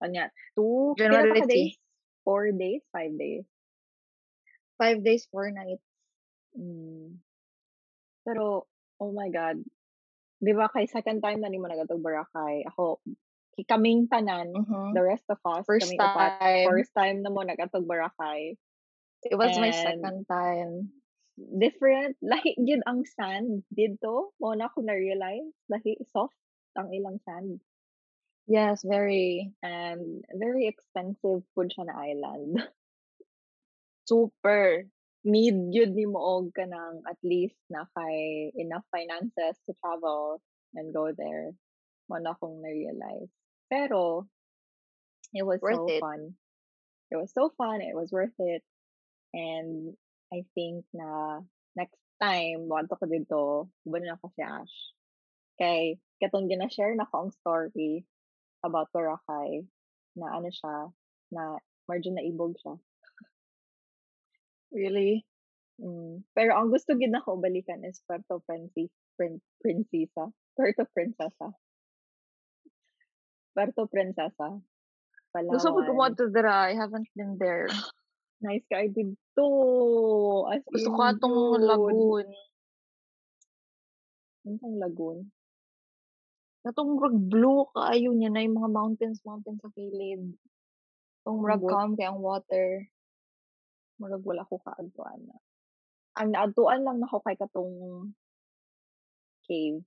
Kanya, 0.00 0.24
two, 0.56 0.94
January 0.96 1.42
days? 1.44 1.76
Four 2.24 2.48
days? 2.52 2.80
Five 2.92 3.12
days? 3.18 3.44
Five 4.78 5.02
days, 5.04 5.26
four 5.28 5.50
nights. 5.50 5.84
Mm. 6.56 7.18
Pero, 8.24 8.64
oh 9.00 9.12
my 9.12 9.28
God. 9.30 9.62
Di 10.38 10.52
ba 10.54 10.70
kay 10.70 10.86
second 10.86 11.22
time 11.22 11.42
na 11.42 11.50
ni 11.50 11.58
mo 11.58 11.66
nagatog 11.66 12.02
Boracay. 12.02 12.62
Ako, 12.70 13.02
ki- 13.58 13.66
kaming 13.66 14.06
tanan, 14.06 14.54
Mhm. 14.54 14.94
the 14.94 15.02
rest 15.02 15.26
of 15.30 15.42
us, 15.42 15.66
First 15.66 15.90
kaming 15.90 15.98
upat, 15.98 16.32
time. 16.38 16.66
first 16.70 16.92
time 16.94 17.22
na 17.22 17.30
mo 17.30 17.42
nagatog 17.42 17.86
Boracay. 17.86 18.54
It 19.26 19.34
was 19.34 19.58
my 19.58 19.74
And 19.74 19.74
second 19.74 20.18
time. 20.30 20.72
different, 21.58 22.14
lahi 22.30 22.54
gid 22.62 22.82
ang 22.86 23.02
sand 23.06 23.66
dito. 23.74 24.34
Mo 24.38 24.54
na 24.54 24.70
ako 24.70 24.86
na-realize, 24.86 25.50
lahi 25.70 25.98
soft 26.10 26.38
ang 26.78 26.94
ilang 26.94 27.18
sand. 27.26 27.58
Yes, 28.48 28.80
very 28.80 29.52
And 29.60 30.24
very 30.32 30.70
expensive 30.70 31.44
food 31.52 31.68
siya 31.74 31.84
na 31.90 31.98
island. 32.00 32.52
super. 34.08 34.88
Need 35.28 35.76
yun 35.76 35.92
ni 35.92 36.08
mo 36.08 36.40
og 36.40 36.56
ka 36.56 36.64
ng 36.64 37.04
at 37.04 37.20
least 37.20 37.60
na 37.68 37.84
kay 37.92 38.48
enough 38.56 38.86
finances 38.88 39.60
to 39.68 39.76
travel 39.84 40.40
and 40.72 40.88
go 40.96 41.12
there. 41.12 41.52
Mo 42.08 42.16
na 42.16 42.32
akong 42.32 42.64
na-realize. 42.64 43.28
Pero, 43.68 44.24
it 45.36 45.44
was 45.44 45.60
Worth 45.60 45.84
so 45.84 45.86
it. 45.92 46.00
fun. 46.00 46.32
It 47.12 47.20
was 47.20 47.32
so 47.36 47.52
fun. 47.60 47.84
It 47.84 47.92
was 47.92 48.08
worth 48.08 48.32
it. 48.40 48.64
And 49.36 49.92
I 50.32 50.48
think 50.56 50.88
na 50.96 51.44
next 51.76 52.00
time, 52.16 52.72
wanto 52.72 52.96
ko 52.96 53.04
dito, 53.04 53.68
iba 53.84 54.00
na 54.00 54.16
ako 54.16 54.32
si 54.32 54.40
Ash. 54.40 54.76
Kay, 55.60 56.00
katong 56.22 56.48
gina-share 56.48 56.96
na 56.96 57.04
ko 57.04 57.28
ang 57.28 57.32
story 57.44 58.08
about 58.64 58.88
Boracay, 58.96 59.68
na 60.16 60.32
ano 60.32 60.48
siya, 60.48 60.88
na 61.30 61.60
medyo 61.86 62.10
naibog 62.16 62.56
siya. 62.56 62.80
Really? 64.72 65.24
Mm. 65.78 66.26
Pero 66.34 66.50
ang 66.58 66.68
gusto 66.68 66.98
gid 66.98 67.14
nako 67.14 67.38
balikan 67.38 67.86
is 67.86 68.02
Puerto 68.04 68.42
Princesa. 68.42 68.90
Prin- 69.18 69.42
Princesa. 69.62 70.30
Puerto 70.54 70.84
Princesa. 70.90 71.48
Puerto 73.54 73.82
Princesa. 73.90 74.48
Gusto 75.48 75.66
ko 75.70 75.78
Palawan. 75.82 75.86
kumonto 75.86 76.24
dira. 76.30 76.70
I 76.70 76.74
haven't 76.74 77.08
been 77.14 77.36
there. 77.38 77.66
Nice 78.38 78.62
ka 78.70 78.86
dito. 78.86 79.46
As 80.46 80.62
Gusto 80.62 80.94
ko 80.94 81.00
atong 81.02 81.38
lagoon. 81.58 82.26
Ano 84.46 84.66
lagoon? 84.78 85.18
Atong 86.62 87.02
rag 87.02 87.18
blue 87.18 87.66
kaayo 87.74 88.14
niya 88.14 88.30
na 88.30 88.46
yung 88.46 88.62
mga 88.62 88.70
mountains, 88.70 89.18
mountains 89.26 89.58
sa 89.58 89.74
kilid. 89.74 90.38
Itong 91.26 91.40
rag 91.42 91.58
Ambot. 91.58 91.70
calm 91.70 91.90
kay 91.98 92.06
ang 92.06 92.22
water. 92.22 92.86
Murag 93.98 94.22
wala 94.22 94.46
ko 94.46 94.62
kaadtuan 94.62 95.20
na. 95.26 95.36
Ang 96.18 96.28
naadtuan 96.34 96.82
lang 96.86 96.98
nako 97.02 97.18
kay 97.26 97.34
katong 97.38 97.74
cave. 99.46 99.82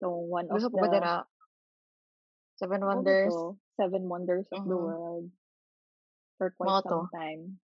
So, 0.00 0.16
one 0.16 0.48
of 0.48 0.56
Gusto 0.56 0.70
ko 0.72 0.80
the? 0.88 1.26
Seven 2.60 2.80
ano 2.82 2.86
Wonders. 2.86 3.32
to? 3.32 3.58
Seven 3.76 4.08
Wonders 4.08 4.46
of 4.52 4.64
the 4.68 4.76
Mhm. 4.76 4.84
World. 4.84 5.30
For 6.38 6.50
quite 6.50 6.68
Mga 6.68 6.82
some 6.82 7.04
to. 7.04 7.10
time. 7.12 7.60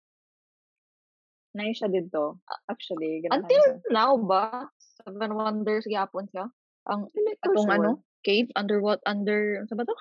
Nice 1.54 1.78
siya 1.80 1.88
dito. 1.88 2.38
Actually, 2.68 3.22
ganahan 3.24 3.42
Until 3.42 3.62
siya. 3.62 3.76
now 3.90 4.14
ba? 4.16 4.70
Seven 5.02 5.34
Wonders 5.34 5.86
gyapon 5.90 6.26
siya. 6.30 6.46
Ang 6.86 7.10
atong 7.42 7.66
sure. 7.66 7.74
ano, 7.74 7.90
cave 8.22 8.50
underwater 8.54 9.02
under 9.06 9.66
sa 9.66 9.74
ba 9.74 9.82
to? 9.86 9.96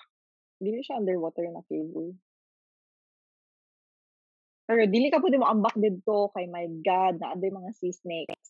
Dili 0.63 0.79
siya 0.83 0.99
underwater 1.03 1.43
na 1.51 1.61
cave. 1.67 1.91
uy. 1.91 2.15
Pero 4.65 4.81
dili 4.89 5.13
ka 5.13 5.21
pwede 5.21 5.37
mo 5.37 5.45
ambak 5.45 5.77
dito 5.77 6.33
kay 6.33 6.49
my 6.49 6.65
God, 6.81 7.21
na 7.21 7.37
adoy 7.37 7.53
mga 7.53 7.71
sea 7.77 7.93
snakes. 7.93 8.49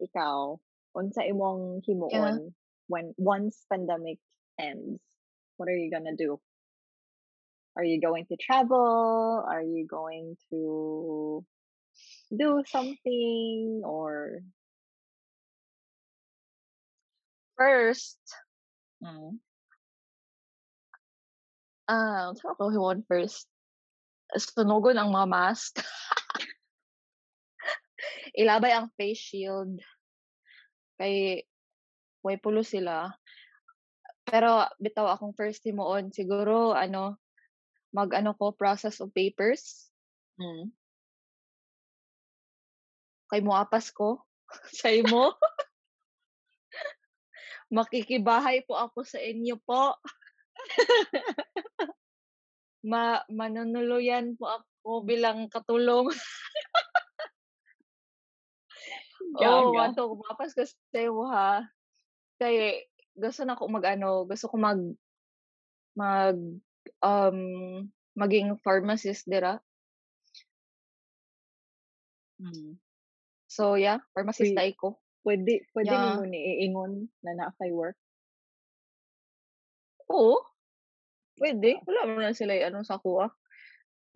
Ikaw, 0.00 0.56
unsa 0.96 1.24
imong 1.28 1.84
Yeah. 1.84 2.40
himuon 2.40 2.56
when 2.88 3.12
once 3.20 3.64
pandemic 3.68 4.16
ends? 4.56 5.00
What 5.56 5.68
are 5.68 5.76
you 5.76 5.92
gonna 5.92 6.16
do? 6.16 6.40
Are 7.76 7.84
you 7.84 8.00
going 8.00 8.24
to 8.32 8.36
travel? 8.40 9.44
Are 9.44 9.60
you 9.60 9.84
going 9.84 10.36
to 10.48 11.44
do 12.32 12.64
something 12.64 13.84
or 13.84 14.40
First, 17.56 18.20
mm, 19.00 19.40
ah, 21.88 22.28
uh, 22.28 22.52
ako 22.52 22.68
hiwon 22.68 23.00
first. 23.08 23.48
Sunugon 24.34 24.98
ang 24.98 25.14
mga 25.14 25.28
mask. 25.30 25.78
Ilabay 28.40 28.74
ang 28.74 28.90
face 28.98 29.22
shield. 29.22 29.78
Kay 30.98 31.46
way 32.26 32.36
pulo 32.42 32.66
sila. 32.66 33.14
Pero 34.26 34.66
bitaw 34.82 35.14
akong 35.14 35.38
first 35.38 35.62
himuon 35.62 36.10
siguro 36.10 36.74
ano 36.74 37.22
mag 37.94 38.10
ano 38.18 38.34
ko 38.34 38.50
process 38.50 38.98
of 38.98 39.14
papers 39.14 39.86
mm, 40.36 40.68
kay 43.30 43.40
moapas 43.42 43.90
ko 43.94 44.22
sa 44.78 44.90
imo. 44.90 45.30
Makikibahay 47.74 48.62
po 48.62 48.78
ako 48.78 49.02
sa 49.02 49.18
inyo 49.18 49.58
po. 49.62 49.94
Ma 52.90 53.02
manunuluyan 53.38 54.26
po 54.38 54.44
ako 54.56 54.90
bilang 55.10 55.38
katulong. 55.54 56.06
Oo, 59.34 59.74
gaga. 59.74 59.90
ato 59.90 60.00
kumapas 60.12 60.50
ko 60.56 60.62
sa 60.64 60.98
imo 61.02 61.24
ha. 61.32 61.66
Kay 62.40 62.86
gusto 63.16 63.42
na 63.44 63.56
ko 63.58 63.68
mag 63.68 63.84
ano, 63.86 64.24
gusto 64.28 64.46
ko 64.50 64.56
mag 64.60 64.80
mag 65.96 66.36
um 67.04 67.38
maging 68.16 68.56
pharmacist 68.64 69.24
dira. 69.28 69.60
Mm. 72.40 72.76
So 73.48 73.74
yeah, 73.76 73.98
pharmacist 74.14 74.52
Uy, 74.52 74.74
ko. 74.80 75.00
pwede 75.24 75.66
pwede 75.74 75.90
Yeah. 75.90 76.20
ni 76.30 76.38
iingon 76.62 77.08
na 77.24 77.32
naa 77.34 77.50
kay 77.58 77.72
work? 77.72 77.96
Oo. 80.08 80.38
Pwede. 81.36 81.84
Wala 81.84 82.08
man 82.08 82.32
lang 82.32 82.36
sila 82.36 82.56
ano 82.64 82.80
sa 82.80 82.96
kuha. 82.96 83.28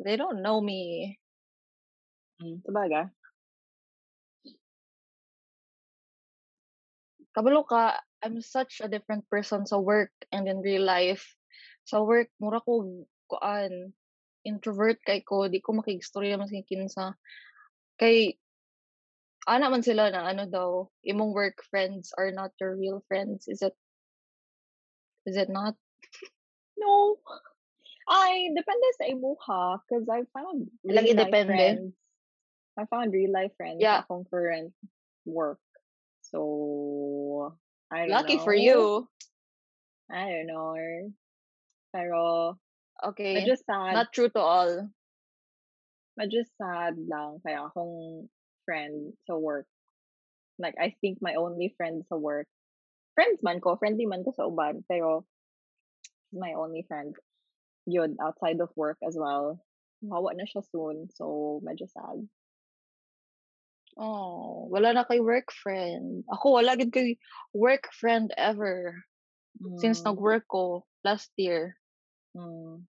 They 0.01 0.17
don't 0.17 0.41
know 0.41 0.65
me. 0.65 1.15
Hmm, 2.41 2.65
sabagay. 2.65 3.13
Kabalo 7.37 7.63
ka, 7.69 8.01
I'm 8.25 8.41
such 8.41 8.81
a 8.81 8.89
different 8.89 9.29
person 9.29 9.69
sa 9.69 9.79
work 9.79 10.11
and 10.33 10.49
in 10.49 10.65
real 10.65 10.83
life. 10.83 11.37
Sa 11.85 12.01
work, 12.03 12.33
mura 12.41 12.65
ko 12.65 13.05
kuan 13.29 13.93
introvert 14.43 14.99
kay 15.05 15.21
ko, 15.21 15.47
di 15.47 15.61
ko 15.61 15.77
makigstorya 15.77 16.41
maski 16.41 16.65
kinsa. 16.65 17.15
Kay 18.01 18.41
ana 19.45 19.69
man 19.69 19.85
sila 19.85 20.09
na 20.09 20.25
ano 20.25 20.49
daw, 20.49 20.89
imong 21.05 21.33
work 21.37 21.61
friends 21.69 22.13
are 22.17 22.33
not 22.33 22.57
your 22.57 22.77
real 22.77 23.05
friends. 23.07 23.49
Is 23.49 23.61
it 23.61 23.77
is 25.29 25.37
it 25.37 25.53
not? 25.53 25.77
No. 26.81 27.21
Ay, 28.11 28.51
depende 28.57 28.87
sa 28.99 29.07
imuha 29.07 29.79
because 29.85 30.09
I 30.11 30.25
found 30.35 30.67
real 30.83 30.97
Lagi 30.97 31.13
life 31.15 31.47
friends. 31.47 31.93
I 32.75 32.85
found 32.91 33.13
real 33.13 33.31
life 33.31 33.53
friends 33.55 33.79
Yeah. 33.79 34.03
akong 34.03 34.25
current 34.27 34.73
work. 35.29 35.61
So, 36.27 37.55
I 37.93 38.07
don't 38.09 38.15
Lucky 38.17 38.39
for 38.41 38.55
know. 38.57 38.65
you. 38.67 38.81
I 40.11 40.27
don't 40.33 40.49
know. 40.51 40.75
Pero, 41.95 42.21
Okay. 43.15 43.41
medyo 43.41 43.55
sad. 43.57 43.95
Not 43.95 44.11
true 44.13 44.29
to 44.33 44.41
all. 44.43 44.91
medyo 46.21 46.45
sad 46.61 47.01
lang 47.09 47.41
kaya 47.41 47.65
akong 47.71 48.29
friend 48.69 49.17
sa 49.25 49.39
work. 49.41 49.65
Like, 50.61 50.77
I 50.77 50.93
think 51.01 51.23
my 51.25 51.33
only 51.41 51.73
friend 51.81 52.05
sa 52.11 52.21
work. 52.21 52.45
Friends 53.17 53.41
man 53.41 53.61
ko, 53.65 53.81
friendly 53.81 54.05
man 54.05 54.21
ko 54.21 54.35
sa 54.37 54.45
uban, 54.45 54.85
pero 54.85 55.25
my 56.33 56.55
only 56.55 56.85
friend. 56.89 57.15
Yun, 57.87 58.17
outside 58.23 58.61
of 58.61 58.71
work 58.77 58.99
as 59.07 59.17
well. 59.19 59.61
Mawa 60.05 60.33
na 60.37 60.45
siya 60.49 60.65
soon, 60.71 61.09
so 61.13 61.61
medyo 61.65 61.89
sad. 61.89 62.25
Oh, 64.01 64.71
wala 64.71 64.95
na 64.95 65.05
kay 65.05 65.21
work 65.21 65.53
friend. 65.53 66.25
Ako 66.31 66.57
wala 66.63 66.79
gid 66.79 66.95
kay 66.95 67.19
work 67.53 67.91
friend 67.93 68.33
ever 68.39 68.97
since 69.77 70.01
Mm, 70.01 70.15
nag-work 70.15 70.47
ko 70.49 70.87
last 71.05 71.29
year. 71.37 71.77
mm. 72.37 72.87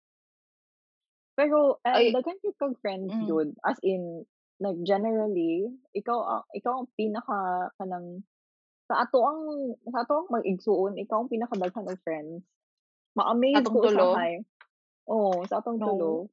Pero, 1.37 1.79
uh, 1.85 1.95
Ay, 1.95 2.11
daghan 2.17 2.41
gyud 2.41 2.57
kag 2.57 2.75
friends 2.81 3.13
mm. 3.13 3.29
yun. 3.29 3.53
As 3.63 3.77
in, 3.85 4.25
like, 4.59 4.81
generally, 4.83 5.69
ikaw, 5.93 6.17
ang- 6.25 6.49
ikaw 6.57 6.81
ang 6.81 6.89
pinaka, 6.97 7.71
kanang, 7.77 8.25
sa 8.89 9.05
ato 9.05 9.21
ang, 9.21 9.41
sa 9.93 10.03
ato 10.03 10.25
ang 10.25 10.29
mag-igsuon, 10.33 10.97
ikaw 10.97 11.23
ang 11.23 11.31
pinakadaghan 11.31 11.87
ng 11.87 12.01
friends. 12.03 12.43
Ma-amaze 13.17 13.65
ko 13.73 13.81
tulo? 13.81 14.13
usahay. 14.13 14.45
Oo, 15.09 15.43
sa 15.49 15.59
atong 15.65 15.81
No. 15.81 15.89
tulo. 15.89 16.29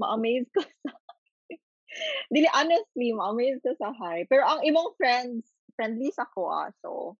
Ma-amaze 0.00 0.48
ko 0.52 0.60
sa 0.60 0.92
Dili, 2.34 2.48
honestly, 2.52 3.14
ma-amaze 3.14 3.62
ko 3.62 3.72
sa 3.78 3.94
high. 3.94 4.26
Pero 4.28 4.44
ang 4.44 4.60
imong 4.66 4.98
friends, 4.98 5.48
friendly 5.78 6.10
sa 6.12 6.26
ko 6.28 6.50
ah, 6.50 6.68
so. 6.82 7.16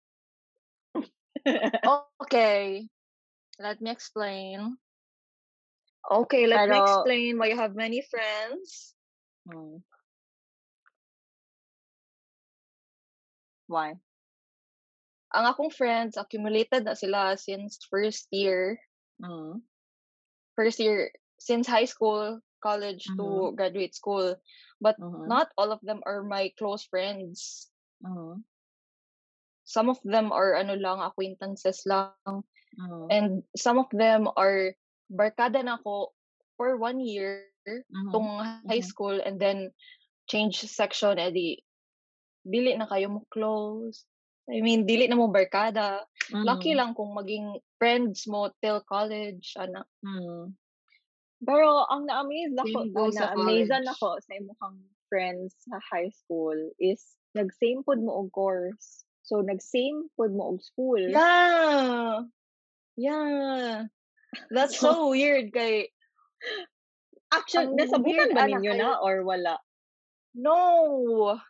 Okay. 2.23 2.89
Let 3.59 3.81
me 3.81 3.91
explain. 3.91 4.79
Okay, 6.11 6.47
let 6.47 6.69
me 6.69 6.79
Pero, 6.79 6.79
explain 6.79 7.39
why 7.39 7.47
you 7.49 7.57
have 7.57 7.75
many 7.75 8.03
friends. 8.03 8.95
hmm, 9.47 9.77
why? 13.67 13.95
Ang 15.35 15.45
akong 15.51 15.71
friends, 15.75 16.17
accumulated 16.17 16.85
na 16.87 16.95
sila 16.95 17.37
since 17.37 17.79
first 17.91 18.31
year. 18.31 18.79
Mm. 19.21 19.63
First 20.57 20.81
year, 20.81 21.13
since 21.39 21.67
high 21.67 21.85
school, 21.85 22.41
college 22.63 23.07
Mhm. 23.07 23.17
to 23.17 23.53
graduate 23.57 23.95
school. 23.95 24.37
But 24.81 24.97
Mhm. 24.99 25.29
not 25.29 25.49
all 25.57 25.73
of 25.73 25.81
them 25.83 26.03
are 26.05 26.23
my 26.23 26.53
close 26.59 26.85
friends. 26.85 27.71
Mhm. 28.01 28.45
Some 29.65 29.89
of 29.91 29.99
them 30.05 30.33
are 30.33 30.55
ano 30.55 30.75
lang, 30.79 31.01
acquaintances 31.03 31.83
lang. 31.87 32.15
Mhm. 32.79 33.07
And 33.11 33.43
some 33.57 33.79
of 33.79 33.91
them 33.91 34.29
are 34.37 34.75
barkada 35.11 35.63
na 35.65 35.79
ako 35.79 36.13
for 36.57 36.77
one 36.77 36.99
year 37.01 37.51
Mhm. 37.91 38.13
tong 38.13 38.29
high 38.67 38.81
Mhm. 38.81 38.87
school 38.87 39.19
and 39.21 39.39
then 39.39 39.71
change 40.27 40.63
section 40.67 41.19
edi 41.19 41.63
dili 42.47 42.75
na 42.79 42.87
kayo 42.87 43.11
mo 43.11 43.21
close. 43.31 44.07
I 44.47 44.63
mean, 44.63 44.87
dili 44.87 45.11
na 45.11 45.19
mo 45.19 45.27
barkada. 45.27 46.07
Lucky 46.31 46.75
Mhm. 46.75 46.79
lang 46.79 46.91
kung 46.95 47.11
maging 47.15 47.59
friends 47.79 48.27
mo 48.31 48.51
till 48.63 48.79
college, 48.87 49.55
ana. 49.59 49.83
Mm. 50.07 50.55
Pero 51.43 51.85
ang 51.91 52.07
na-amaze 52.07 52.55
ako, 52.55 53.11
na-amazan 53.13 53.85
college. 53.85 53.93
ako 53.93 54.09
sa 54.23 54.33
imong 54.39 54.79
friends 55.11 55.53
sa 55.67 55.79
high 55.93 56.11
school 56.11 56.57
is 56.79 57.03
nag-same 57.37 57.83
pod 57.85 58.01
mo 58.01 58.23
og 58.25 58.31
course. 58.33 59.03
So 59.27 59.43
nag-same 59.43 60.09
pod 60.15 60.31
mo 60.33 60.55
og 60.55 60.63
school. 60.63 60.99
Yeah. 61.03 62.27
Yeah. 62.97 63.91
That's 64.51 64.79
So 64.79 64.91
so 64.91 64.91
weird 65.15 65.51
kay 65.53 65.91
actually 67.35 67.75
nasabutan 67.75 68.33
ba 68.33 68.47
ninyo 68.47 68.73
na 68.79 69.03
or 69.03 69.27
wala? 69.27 69.59
no. 70.33 70.57
Wala 71.35 71.43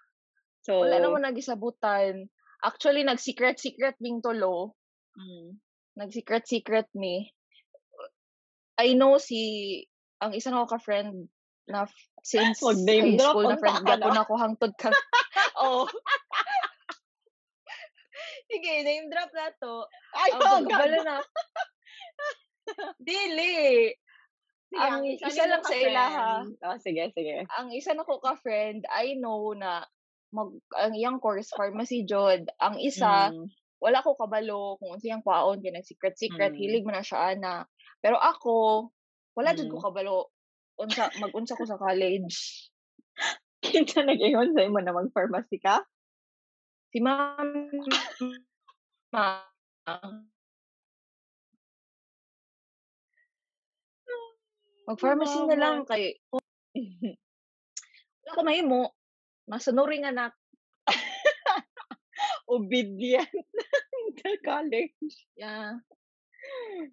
So 0.66 0.82
naman 0.82 1.22
nagisabutan. 1.22 2.26
Actually, 2.64 3.04
nag-secret-secret 3.04 3.96
ming 4.00 4.20
tulo. 4.20 4.72
mm. 5.16 5.56
Nag-secret-secret 5.96 6.88
me. 6.94 7.32
I 8.76 8.92
know 8.92 9.16
si 9.16 9.80
ang 10.20 10.36
isa 10.36 10.52
na 10.52 10.64
ko 10.68 10.76
ka-friend 10.76 11.28
na 11.66 11.88
since 12.20 12.60
Mag-name 12.60 13.16
high 13.16 13.20
drop 13.20 13.32
school 13.32 13.48
na 13.48 13.56
friend 13.56 13.80
gyapon 13.84 14.12
na. 14.12 14.22
ako 14.22 14.32
hangtod 14.36 14.72
ka. 14.76 14.92
oh. 15.64 15.88
Sige, 18.46 18.72
name 18.84 19.08
drop 19.10 19.30
na 19.32 19.48
to. 19.58 19.74
Ayaw 20.14 20.40
Ang 20.60 20.66
gag. 20.68 20.72
kabalo 20.76 20.98
na. 21.02 21.16
Dili. 23.00 23.90
Sige, 24.68 24.82
Ang 24.82 25.02
isa 25.06 25.26
isa 25.30 25.44
lang 25.46 25.62
sa 25.62 25.76
ilaha. 25.76 26.28
Oh, 26.66 26.76
sige, 26.78 27.08
sige. 27.14 27.46
ang 27.48 27.70
isa 27.72 27.94
na 27.94 28.04
ko 28.04 28.18
ka-friend, 28.18 28.84
I 28.90 29.14
know 29.16 29.54
na 29.54 29.86
mag 30.36 30.50
ang 30.76 30.92
iyang 30.92 31.18
course 31.24 31.48
pharmacy 31.56 32.04
jud. 32.04 32.44
Ang 32.60 32.76
isa 32.78 33.32
Mm. 33.32 33.48
wala 33.80 34.04
ko 34.04 34.12
kabalo 34.16 34.76
kung 34.80 34.92
unsa 34.96 35.08
iyang 35.08 35.24
kwaon 35.24 35.60
kay 35.64 35.72
nag-secret-secret 35.72 36.52
Mm. 36.52 36.60
hilig 36.60 36.84
man 36.84 37.00
na 37.00 37.04
siya 37.04 37.32
ana. 37.32 37.54
Pero 38.04 38.20
ako 38.20 38.88
wala 39.32 39.56
jud 39.56 39.72
ko 39.72 39.80
Mm. 39.80 39.84
kabalo 39.88 40.14
unsa 40.76 41.08
mag-unsa 41.16 41.56
ko 41.56 41.64
sa 41.64 41.80
college. 41.80 42.68
Kinsa 43.64 44.04
nag-ingon 44.04 44.52
sa 44.52 44.62
imo 44.68 44.78
na 44.84 44.92
mag-pharmacy 44.92 45.56
ka? 45.58 45.80
Si 46.92 47.00
mama 47.00 47.40
mag-pharmacy 54.86 55.38
na 55.50 55.56
lang 55.58 55.76
kay 55.88 56.14
wala 58.22 58.36
ko 58.36 58.40
mahimo. 58.42 58.80
Masunuring 59.46 60.04
anak. 60.04 60.34
Obedient 62.48 63.30
sa 64.22 64.30
college. 64.44 64.94
Yeah. 65.36 65.82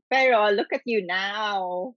Pero 0.09 0.49
look 0.53 0.73
at 0.73 0.85
you 0.85 1.05
now. 1.05 1.93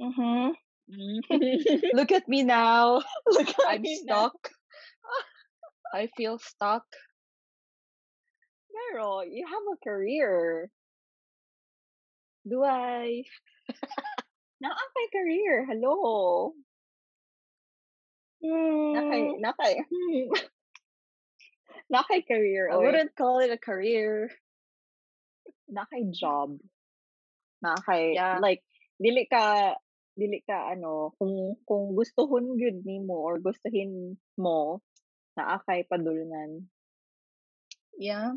Mhm. 0.00 0.52
Mm. 0.86 1.20
Look 1.98 2.12
at 2.12 2.28
me 2.28 2.44
now. 2.44 3.02
look 3.26 3.48
at 3.50 3.66
I'm 3.66 3.82
me 3.82 3.98
now. 4.06 4.30
stuck. 4.30 4.38
I 5.92 6.06
feel 6.16 6.38
stuck. 6.38 6.84
Pero 8.70 9.22
you 9.26 9.42
have 9.50 9.66
a 9.72 9.76
career. 9.82 10.70
Do 12.46 12.62
I? 12.62 13.24
Naa 14.62 14.78
kay 14.94 15.06
career. 15.10 15.66
Hello. 15.66 16.54
Nakay 18.94 19.22
Hmm. 19.32 19.40
nakay 19.40 19.72
hmm. 19.88 20.28
nakay 21.92 22.20
career 22.26 22.68
I 22.70 22.76
wouldn't 22.76 23.16
call 23.16 23.40
it 23.40 23.50
a 23.50 23.58
career. 23.58 24.30
Nakay 25.70 26.10
job. 26.14 26.58
Nakay 27.64 28.14
Yeah. 28.14 28.38
like 28.38 28.62
dili 29.00 29.26
ka 29.28 29.74
dili 30.16 30.40
ka 30.48 30.72
ano 30.72 31.12
kung 31.20 31.56
kung 31.68 31.92
gustuhon 31.96 32.56
gyud 32.56 32.80
nimo 32.84 33.16
or 33.20 33.36
gustuhin 33.40 34.16
mo 34.40 34.80
naa 35.36 35.60
kay 35.68 35.84
padulngan 35.84 36.68
Yeah. 37.98 38.34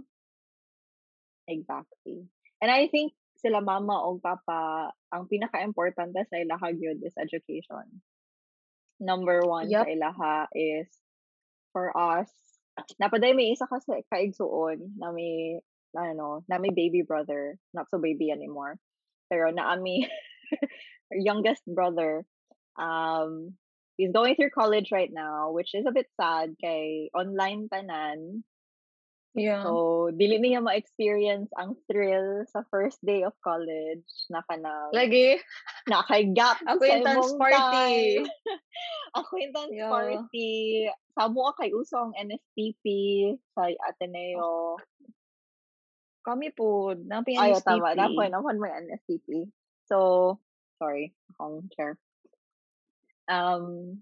exactly. 1.48 2.28
And 2.62 2.72
I 2.72 2.88
think 2.88 3.14
sila 3.40 3.62
mama 3.62 4.04
o 4.04 4.20
papa, 4.20 4.92
ang 5.12 5.28
pinaka-importante 5.32 6.28
sa 6.28 6.38
ilaha 6.40 6.76
gyud 6.76 7.00
is 7.04 7.16
education. 7.16 8.04
Number 9.00 9.42
one 9.48 9.72
sa 9.72 9.84
Yup. 9.84 9.88
ilaha 9.88 10.48
is 10.52 10.88
for 11.72 11.96
us, 11.96 12.30
napaday 13.02 13.32
may 13.36 13.56
isa 13.56 13.68
ka 13.68 13.80
sa 13.80 14.04
kaigsuon 14.12 15.00
na 15.00 15.12
may 15.16 15.60
ano, 15.96 16.44
na 16.48 16.60
may 16.60 16.70
baby 16.70 17.02
brother, 17.02 17.58
not 17.74 17.90
so 17.90 17.98
baby 17.98 18.32
anymore. 18.32 18.78
Pero 19.32 19.50
naami 19.52 20.06
youngest 21.12 21.64
brother, 21.66 22.26
um, 22.78 23.56
he's 23.98 24.12
going 24.12 24.36
through 24.36 24.54
college 24.54 24.92
right 24.92 25.10
now, 25.12 25.52
which 25.52 25.74
is 25.74 25.86
a 25.88 25.96
bit 25.96 26.08
sad 26.20 26.56
kay 26.62 27.10
online 27.16 27.68
tanan. 27.72 28.44
Yeah. 29.40 29.64
So, 29.64 30.12
dili 30.12 30.36
niya 30.36 30.60
ma-experience 30.60 31.48
ang 31.56 31.80
thrill 31.88 32.44
sa 32.52 32.68
first 32.68 33.00
day 33.00 33.24
of 33.24 33.32
college 33.40 34.04
na 34.28 34.44
kanang 34.52 34.92
Lagi. 34.92 35.40
na 35.88 36.04
kay 36.04 36.28
gap 36.36 36.60
sa 36.60 36.76
Acquaintance 36.76 37.32
party. 37.40 38.28
Acquaintance 39.20 39.72
Yeah. 39.72 39.88
party. 39.88 40.52
Samo 41.16 41.56
ka 41.56 41.64
kay 41.64 41.72
uso 41.72 41.96
ang 42.04 42.14
NSTP 42.20 42.84
sa 43.56 43.72
Ateneo. 43.88 44.76
Kami 46.28 46.52
po, 46.52 46.92
napi 46.94 47.40
Ay, 47.40 47.56
NSTP. 47.56 47.64
tama. 47.64 47.96
Napoy 47.96 48.28
naman 48.28 48.60
may 48.60 48.76
NSTP. 48.76 49.48
So, 49.88 50.38
sorry. 50.78 51.16
Akong 51.34 51.72
chair. 51.74 51.96
Um, 53.32 54.00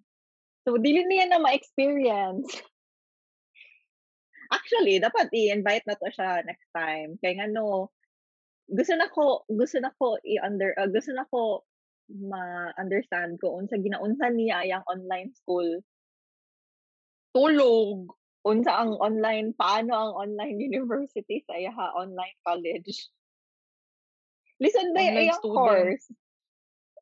so, 0.65 0.75
dili 0.81 1.05
niya 1.05 1.29
na 1.29 1.39
ma-experience. 1.39 2.49
Actually, 4.51 4.99
dapat 4.99 5.27
i-invite 5.31 5.85
na 5.87 5.95
to 5.99 6.07
siya 6.11 6.43
next 6.47 6.69
time. 6.71 7.19
Kaya 7.19 7.43
nga 7.43 7.47
no, 7.51 7.91
gusto 8.67 8.93
na 8.95 9.07
ko, 9.11 9.47
gusto 9.47 9.79
na 9.79 9.91
ko 9.95 10.19
i-under, 10.23 10.75
uh, 10.75 10.87
gusto 10.91 11.15
na 11.15 11.27
ko 11.31 11.63
ma-understand 12.07 13.35
ko 13.43 13.59
unsa 13.59 13.75
ginaunsan 13.79 14.39
niya 14.39 14.63
yang 14.63 14.83
online 14.87 15.35
school. 15.35 15.83
Tulog. 17.35 18.11
Unsa 18.47 18.79
ang 18.79 18.95
online, 19.03 19.51
paano 19.59 19.91
ang 19.91 20.13
online 20.15 20.55
university 20.55 21.43
sa 21.43 21.59
iyaha 21.59 21.99
online 21.99 22.37
college. 22.47 23.11
Listen 24.63 24.95
by 24.95 25.11
Online 25.11 25.19
ayang 25.19 25.39
student. 25.43 25.55
course. 25.55 26.05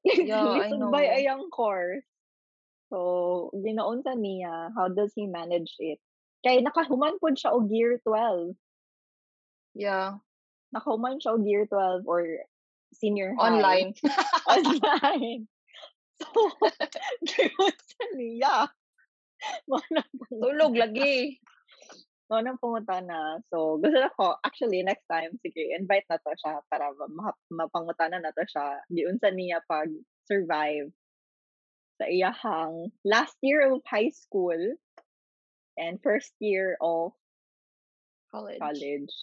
Yeah, 0.05 0.37
I 0.45 0.69
Listen 0.69 0.93
by 0.93 1.05
ayang 1.09 1.49
course. 1.49 2.05
So, 2.93 3.49
ginaunsa 3.57 4.13
niya, 4.13 4.69
how 4.77 4.89
does 4.89 5.09
he 5.17 5.25
manage 5.25 5.73
it? 5.81 5.97
Kay 6.45 6.61
nakahuman 6.61 7.17
pod 7.17 7.33
siya 7.33 7.57
og 7.57 7.73
year 7.73 7.97
12. 8.05 8.53
Yeah. 9.73 10.21
Nakahuman 10.69 11.17
siya 11.17 11.33
og 11.33 11.41
year 11.41 11.65
12 11.65 12.05
or 12.05 12.45
senior 12.93 13.33
high. 13.33 13.49
Online. 13.49 13.89
Online. 14.53 15.49
So, 16.15 16.47
ginaunsa 17.27 18.03
niya. 18.15 18.71
Mga 19.67 19.99
Tulog 20.31 20.73
lagi. 20.79 21.43
No, 22.31 22.39
nang 22.39 22.55
pumunta 22.55 23.03
na. 23.03 23.43
So, 23.51 23.75
gusto 23.83 23.99
na 23.99 24.07
ko, 24.15 24.39
actually, 24.39 24.79
next 24.79 25.03
time, 25.11 25.35
sige, 25.43 25.75
invite 25.75 26.07
na 26.07 26.15
to 26.15 26.31
siya 26.39 26.63
para 26.71 26.87
ma- 27.11 27.43
mapangutana 27.51 28.23
na 28.23 28.31
to 28.31 28.47
siya. 28.47 28.79
Giunsa 28.87 29.27
niya 29.35 29.59
pag 29.67 29.91
survive 30.23 30.87
sa 31.99 32.07
iyahang 32.07 32.95
last 33.03 33.35
year 33.43 33.67
of 33.67 33.83
high 33.83 34.11
school 34.15 34.57
and 35.78 35.99
first 36.01 36.32
year 36.39 36.78
of 36.82 37.11
College. 38.32 38.59
college. 38.59 39.15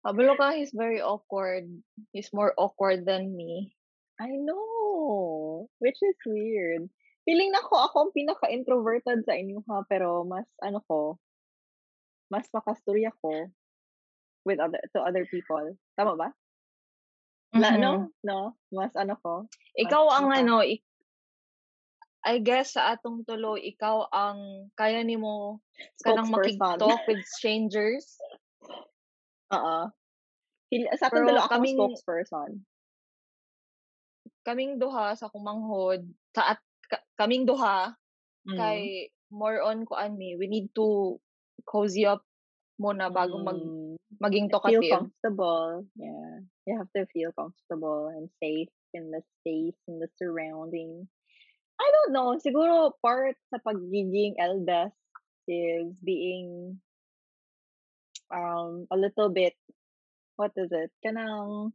Pablo 0.00 0.32
ka, 0.38 0.54
he's 0.56 0.72
very 0.72 1.02
awkward. 1.02 1.68
He's 2.14 2.32
more 2.32 2.54
awkward 2.56 3.04
than 3.04 3.34
me. 3.36 3.74
I 4.16 4.32
know, 4.32 5.68
which 5.78 5.98
is 6.00 6.16
weird. 6.24 6.88
Feeling 7.28 7.52
na 7.52 7.60
ko 7.60 7.76
ako 7.76 8.08
ang 8.08 8.12
pinaka-introverted 8.16 9.28
sa 9.28 9.36
inyo 9.36 9.60
ha, 9.68 9.84
pero 9.84 10.24
mas 10.24 10.48
ano 10.64 10.80
ko, 10.88 11.20
mas 12.32 12.48
makastorya 12.56 13.12
ko 13.20 13.52
with 14.48 14.56
other 14.62 14.80
to 14.96 15.04
other 15.04 15.28
people. 15.28 15.76
Tama 15.98 16.16
ba? 16.16 16.28
La, 17.52 17.76
Mhm. 17.76 17.80
no? 17.84 17.92
No? 18.24 18.38
Mas 18.72 18.96
ano 18.96 19.20
ko? 19.20 19.44
Ikaw 19.76 20.02
Mas 20.08 20.16
ang 20.16 20.28
ano, 20.32 20.64
ik- 20.64 20.87
I 22.28 22.44
guess 22.44 22.76
sa 22.76 22.92
atong 22.92 23.24
tulo, 23.24 23.56
ikaw 23.56 24.04
ang 24.12 24.68
kaya 24.76 25.00
nimo 25.00 25.64
kanang 26.04 26.28
makig-talk 26.28 27.00
with 27.08 27.24
strangers. 27.24 28.04
Oo. 29.48 29.88
Feel- 30.68 30.92
Sa 31.00 31.08
Pero 31.08 31.24
dala 31.24 31.48
ako 31.48 31.52
kaming- 31.56 31.78
spokesperson. 31.80 32.50
Kaming 34.44 34.76
duha 34.76 35.16
sa 35.16 35.32
kumanghod, 35.32 36.04
sa 36.36 36.52
at 36.52 36.60
ka- 36.84 37.04
kaming 37.16 37.48
duha 37.48 37.96
Mm. 38.44 38.56
kay 38.56 38.80
more 39.28 39.60
on 39.60 39.84
ko 39.84 39.96
ani, 39.96 40.36
we 40.36 40.48
need 40.48 40.68
to 40.72 41.16
cozy 41.64 42.04
up 42.04 42.24
muna 42.76 43.08
bago 43.08 43.40
mag 43.40 43.56
Mm. 43.56 43.96
maging 44.20 44.48
feel 44.48 44.54
talkative. 44.60 44.92
comfortable. 44.92 45.84
Yeah. 45.96 46.44
You 46.64 46.76
have 46.76 46.92
to 46.92 47.08
feel 47.08 47.32
comfortable 47.32 48.12
and 48.12 48.28
safe 48.36 48.68
in 48.92 49.08
the 49.08 49.20
space, 49.40 49.76
in 49.88 50.00
the 50.00 50.08
surrounding. 50.16 51.08
I 51.78 51.88
don't 51.94 52.12
know. 52.12 52.34
Siguro 52.42 52.92
part 52.98 53.38
sa 53.50 53.62
pagiging 53.62 54.36
eldest 54.38 54.98
is 55.48 55.88
being 56.04 56.76
um 58.28 58.84
a 58.92 58.96
little 58.98 59.32
bit 59.32 59.56
what 60.36 60.52
is 60.54 60.70
it? 60.70 60.90
Kanang 61.02 61.72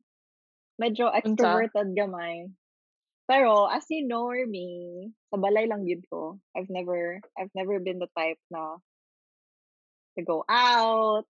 medyo 0.79 1.11
extroverted 1.11 1.95
gamay. 1.97 2.51
Pero 3.27 3.65
as 3.71 3.87
you 3.87 4.03
know 4.03 4.31
me, 4.47 5.07
sa 5.31 5.39
balay 5.39 5.67
lang 5.67 5.87
yun 5.87 6.03
ko. 6.11 6.39
I've 6.55 6.69
never 6.69 7.23
I've 7.39 7.51
never 7.55 7.79
been 7.79 7.99
the 7.99 8.11
type 8.15 8.39
na 8.51 8.77
to 10.19 10.21
go 10.23 10.43
out. 10.47 11.25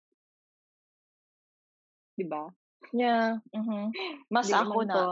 Diba? 2.18 2.54
Yeah. 2.94 3.42
mhm. 3.54 3.90
Mas 4.30 4.50
Di 4.50 4.54
ako 4.54 4.86
na. 4.86 4.94
ko. 4.94 5.06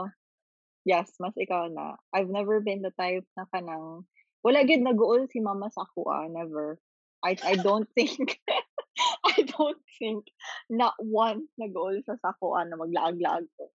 Yes, 0.84 1.14
mas 1.22 1.34
ikaw 1.38 1.70
na. 1.70 1.94
I've 2.10 2.30
never 2.30 2.58
been 2.58 2.82
the 2.82 2.90
type 2.98 3.22
na 3.38 3.46
kanang 3.54 4.02
wala 4.42 4.66
gid 4.66 4.82
nag-uol 4.82 5.30
si 5.30 5.38
mama 5.38 5.70
sa 5.70 5.86
ako 5.86 6.10
never. 6.34 6.82
I 7.22 7.38
I 7.46 7.54
don't 7.54 7.86
think 7.96 8.42
I 9.22 9.46
don't 9.46 9.78
think 9.98 10.26
not 10.66 10.98
once 10.98 11.46
nag-uol 11.54 12.02
siya 12.02 12.18
sa 12.18 12.34
ako 12.34 12.58
na 12.66 12.74
maglaag-laag 12.74 13.46
ko. 13.54 13.70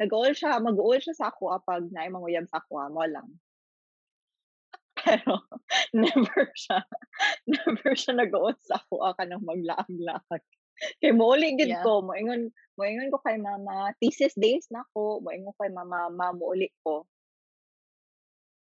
Nag-uol 0.00 0.32
siya, 0.32 0.56
mag-uol 0.64 0.98
siya 1.04 1.12
sa 1.12 1.28
ako 1.28 1.60
pag 1.68 1.84
naay 1.92 2.08
manguyab 2.08 2.48
sa 2.48 2.64
ako 2.64 2.88
mo 2.88 3.04
lang. 3.04 3.28
Pero 4.98 5.44
never 5.94 6.50
siya 6.56 6.82
never 7.52 7.92
siya 7.94 8.12
nag-uol 8.18 8.56
sa 8.64 8.80
ako 8.80 9.12
kanang 9.14 9.44
maglaag-laag. 9.44 10.42
Kay 11.02 11.12
mouli 11.12 11.58
gid 11.58 11.68
Yeah. 11.70 11.82
ko, 11.82 12.02
moingon 12.02 12.50
moingon 12.78 13.10
ko 13.10 13.18
kay 13.20 13.36
mama, 13.36 13.90
thesis 13.98 14.34
days 14.38 14.66
na 14.70 14.86
ko, 14.94 15.18
moingon 15.18 15.54
kay 15.58 15.70
mama, 15.70 16.06
ma 16.08 16.30
mouli 16.30 16.70
ko. 16.82 17.02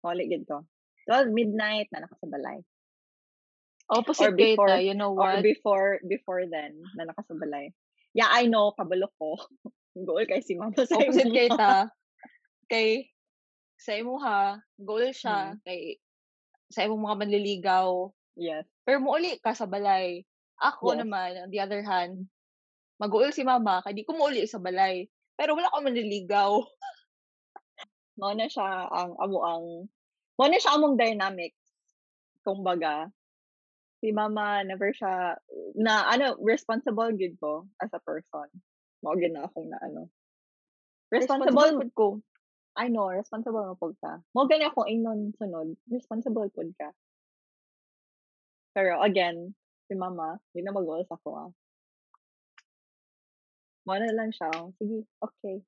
Mouli 0.03 0.27
gid 0.27 0.45
ko. 0.49 0.65
12 1.09 1.31
midnight 1.35 1.89
na 1.93 2.05
nakasabalay. 2.05 2.61
Opposite 3.91 4.31
Or 4.31 4.39
before- 4.39 4.71
ta, 4.71 4.79
you 4.79 4.95
know 4.95 5.11
Or 5.11 5.39
what? 5.39 5.43
before 5.43 5.99
before 6.07 6.47
then 6.47 6.79
na 6.95 7.11
nakasabalay. 7.11 7.75
Yeah, 8.15 8.31
I 8.31 8.47
know, 8.47 8.71
kabalo 8.75 9.11
ko. 9.19 9.35
Goal 10.07 10.23
kay 10.27 10.39
si 10.43 10.55
mama 10.55 10.79
sa 10.87 10.95
Opposite 10.95 11.31
imo. 11.31 11.35
kay 11.35 11.49
ta. 11.51 11.91
Kay 12.71 13.11
sa 13.75 13.99
imo 13.99 14.23
ha, 14.23 14.63
goal 14.79 15.11
siya 15.11 15.59
Mm. 15.59 15.67
kay 15.67 15.99
sa 16.71 16.87
imong 16.87 17.03
mga 17.03 17.19
manliligaw. 17.27 17.91
Yes. 18.39 18.63
Pero 18.87 19.03
muuli 19.03 19.43
ka 19.43 19.59
sa 19.59 19.67
balay. 19.67 20.23
Ako 20.61 20.93
Yes. 20.93 21.01
naman, 21.03 21.31
on 21.41 21.49
the 21.49 21.61
other 21.61 21.81
hand, 21.81 22.29
mag-uul 23.01 23.33
si 23.33 23.41
mama, 23.41 23.81
kaya 23.81 23.97
di 23.97 24.05
ko 24.05 24.13
muuli 24.13 24.45
sa 24.45 24.61
balay. 24.61 25.09
Pero 25.41 25.57
wala 25.57 25.73
ko 25.73 25.81
manliligaw. 25.81 26.53
Mao 28.21 28.37
na 28.37 28.45
siya 28.45 28.93
ang 28.93 29.17
amo 29.17 29.39
ang 29.41 29.67
mao 30.37 30.49
na 30.53 30.61
siya 30.61 30.77
among 30.77 31.01
dynamics. 31.01 31.57
Kumbaga, 32.45 33.09
si 34.05 34.13
mama 34.13 34.61
never 34.61 34.93
siya 34.93 35.41
na 35.81 36.05
ano 36.05 36.37
responsible 36.45 37.17
gid 37.17 37.41
ko 37.41 37.65
as 37.81 37.89
a 37.97 38.01
person. 38.05 38.53
Mao 39.01 39.17
gid 39.17 39.33
na 39.33 39.49
akong 39.49 39.73
na 39.73 39.81
ano. 39.81 40.13
Responsible, 41.09 41.81
pud 41.81 41.93
ko. 41.97 42.09
I 42.77 42.93
know, 42.93 43.09
responsible 43.09 43.65
mo 43.65 43.75
pud 43.81 43.97
ka. 44.05 44.21
Mao 44.37 44.45
gani 44.45 44.69
akong 44.69 44.93
ingnon 44.93 45.33
sunod. 45.41 45.73
Responsible 45.89 46.53
pud 46.53 46.77
ka. 46.77 46.93
Pero 48.77 49.01
again, 49.01 49.57
si 49.91 49.99
mama, 49.99 50.39
di 50.55 50.63
na 50.63 50.71
mag 50.71 50.87
sa 51.03 51.19
ako 51.19 51.29
ah. 51.35 51.51
Mao 53.91 53.99
na 53.99 54.15
lang 54.15 54.31
siya. 54.31 54.47
oh, 54.55 54.71
Sige, 54.79 55.03
okay. 55.19 55.59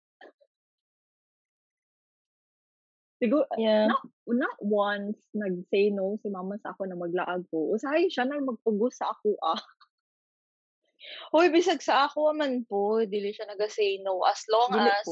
Siguro, 3.18 3.46
Yeah. 3.58 3.90
not, 3.90 4.02
not 4.30 4.56
once 4.62 5.18
nag-say 5.34 5.90
no 5.90 6.18
si 6.22 6.30
mama 6.30 6.58
sa 6.62 6.70
ako 6.70 6.86
na 6.86 6.94
maglaag 6.94 7.42
ko. 7.50 7.74
Usahay 7.74 8.06
siya 8.06 8.26
na 8.30 8.38
magpugos 8.38 9.02
sa 9.02 9.10
ako 9.10 9.34
ah. 9.42 9.58
Hoy, 11.34 11.50
bisag 11.50 11.82
sa 11.82 12.06
ako 12.06 12.30
man 12.30 12.62
po, 12.62 13.02
dili 13.02 13.34
siya 13.34 13.50
naga-say 13.50 13.98
no 14.06 14.22
as 14.22 14.46
long 14.46 14.70
Dili 14.70 14.86
as 14.86 15.06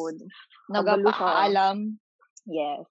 nagapaalam. 0.71 1.99
Yes. 2.47 2.87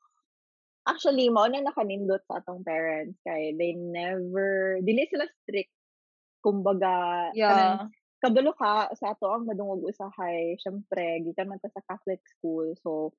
Actually, 0.83 1.31
mao 1.31 1.47
na 1.47 1.63
nakanindot 1.63 2.23
sa 2.27 2.43
atong 2.43 2.63
parents 2.67 3.15
kay 3.23 3.55
they 3.55 3.71
never 3.75 4.79
dili 4.83 5.07
sila 5.07 5.27
strict. 5.43 5.71
Kumbaga, 6.43 7.31
Yeah. 7.31 7.89
kabalo 8.23 8.51
ka 8.55 8.91
sa 8.95 9.11
ato 9.15 9.27
ang 9.31 9.43
madungog 9.47 9.83
usahay, 9.91 10.55
syempre 10.63 11.19
gikan 11.23 11.51
man 11.51 11.59
ta 11.59 11.67
sa 11.71 11.83
Catholic 11.83 12.23
school. 12.27 12.75
So, 12.79 13.11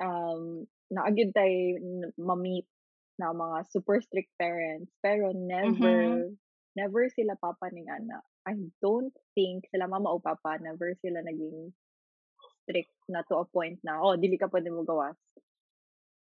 um, 0.00 0.64
naa 0.92 1.08
gyud 1.12 1.32
tay 1.36 1.76
n 1.80 2.12
ma-meet 2.20 2.68
na 3.20 3.32
mga 3.32 3.64
super 3.72 3.96
strict 4.04 4.28
parents 4.36 4.92
pero 5.00 5.32
never 5.32 6.32
never 6.76 7.08
sila 7.08 7.36
papa 7.40 7.68
ning 7.72 7.88
ana. 7.88 8.20
I 8.48 8.54
don't 8.84 9.12
think 9.34 9.68
sila 9.72 9.88
mama 9.88 10.12
o 10.12 10.20
papa 10.20 10.60
never 10.60 10.92
sila 11.00 11.20
naging 11.24 11.72
strict 12.68 12.92
na 13.08 13.22
to 13.28 13.40
a 13.42 13.46
point 13.48 13.80
na, 13.84 14.00
"Oh, 14.02 14.16
dili 14.20 14.36
ka 14.40 14.48
pwede 14.52 14.68
mogawas." 14.72 15.16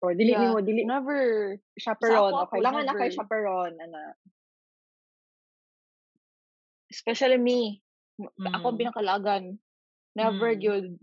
Or 0.02 0.12
dili 0.14 0.34
Yeah, 0.34 0.40
nimo 0.40 0.60
dili 0.60 0.84
never. 0.84 1.56
Sa 2.04 2.20
chaperone, 2.20 2.24
ako 2.24 2.48
ako 2.48 2.56
kailangan 2.56 2.84
na 2.88 2.96
kay 2.96 3.08
never. 3.08 3.12
chaperone 3.12 3.76
ana. 3.80 4.16
Especially 6.96 7.36
me, 7.36 7.84
m 8.16 8.24
ako 8.56 8.64
ang 8.72 8.80
Mm. 8.80 8.80
pinakalagan. 8.80 9.44
Never 10.16 10.50
Mm. 10.50 10.56
gyud. 10.56 10.96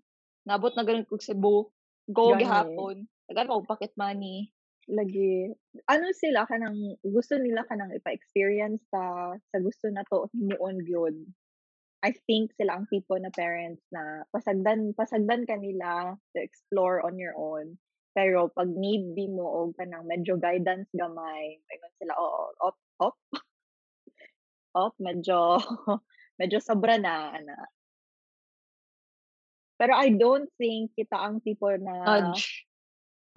Naabot 0.48 0.74
na 0.78 0.86
gani 0.88 1.06
kog 1.06 1.22
Cebu, 1.26 1.70
go 2.10 2.26
Gani. 2.26 2.39
gihapon. 2.39 3.06
Daghan 3.30 3.48
pa 3.50 3.56
kog 3.60 3.70
pocket 3.70 3.94
money. 4.00 4.52
Lagi. 4.91 5.48
Ano 5.88 6.12
sila 6.12 6.44
kanang 6.44 7.00
gusto 7.08 7.39
nila 7.39 7.64
kanang 7.72 7.96
ipa-experience 7.96 8.84
sa 8.91 9.32
sa 9.39 9.58
gusto 9.64 9.88
nato 9.88 10.28
himuon 10.36 10.84
gyud. 10.84 11.16
I 12.04 12.14
think 12.28 12.54
sila 12.60 12.80
ang 12.80 12.88
tipo 12.91 13.16
na 13.20 13.32
parents 13.34 13.84
na 13.91 14.24
pasagdan 14.32 14.94
pasagdan 14.96 15.48
ka 15.50 15.56
nila 15.60 16.16
to 16.36 16.39
explore 16.44 17.04
on 17.04 17.18
your 17.20 17.36
own. 17.39 17.80
Pero 18.16 18.52
'pag 18.54 18.70
need 18.72 19.16
di 19.18 19.28
mo 19.32 19.46
og 19.66 19.76
kanang 19.80 20.06
medyo 20.08 20.36
guidance 20.39 20.89
gamay, 20.96 21.60
moingon 21.68 21.94
sila, 22.02 22.14
"Oo, 22.20 22.44
op, 22.64 22.78
op." 23.04 23.16
Op, 24.74 24.97
medyo 24.97 25.57
medyo 26.39 26.57
sobra 26.57 26.97
na 26.97 27.38
ana. 27.38 27.57
Pero 29.78 29.93
I 29.97 30.13
don't 30.13 30.49
think 30.57 30.97
kita 30.97 31.17
ang 31.17 31.41
tipo 31.41 31.69
na 31.78 32.30
Nudge. 32.34 32.65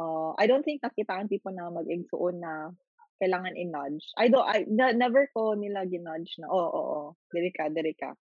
oh, 0.00 0.32
I 0.36 0.48
don't 0.48 0.64
think 0.64 0.80
na 0.84 0.92
kita 0.92 1.12
ang 1.16 1.28
tipo 1.28 1.48
na 1.52 1.68
mag-igsuon 1.72 2.40
na 2.40 2.72
kailangan 3.16 3.56
i-nudge. 3.56 4.04
I 4.20 4.28
don't 4.28 4.44
I 4.44 4.68
na 4.68 4.92
never 4.92 5.28
ko 5.32 5.56
nila 5.56 5.88
gi-nudge 5.88 6.36
na, 6.40 6.52
"Oh, 6.52 6.68
oo, 6.68 7.00
diri 7.32 7.48
ka, 7.52 7.72
diri 7.72 7.96
ka." 7.96 8.12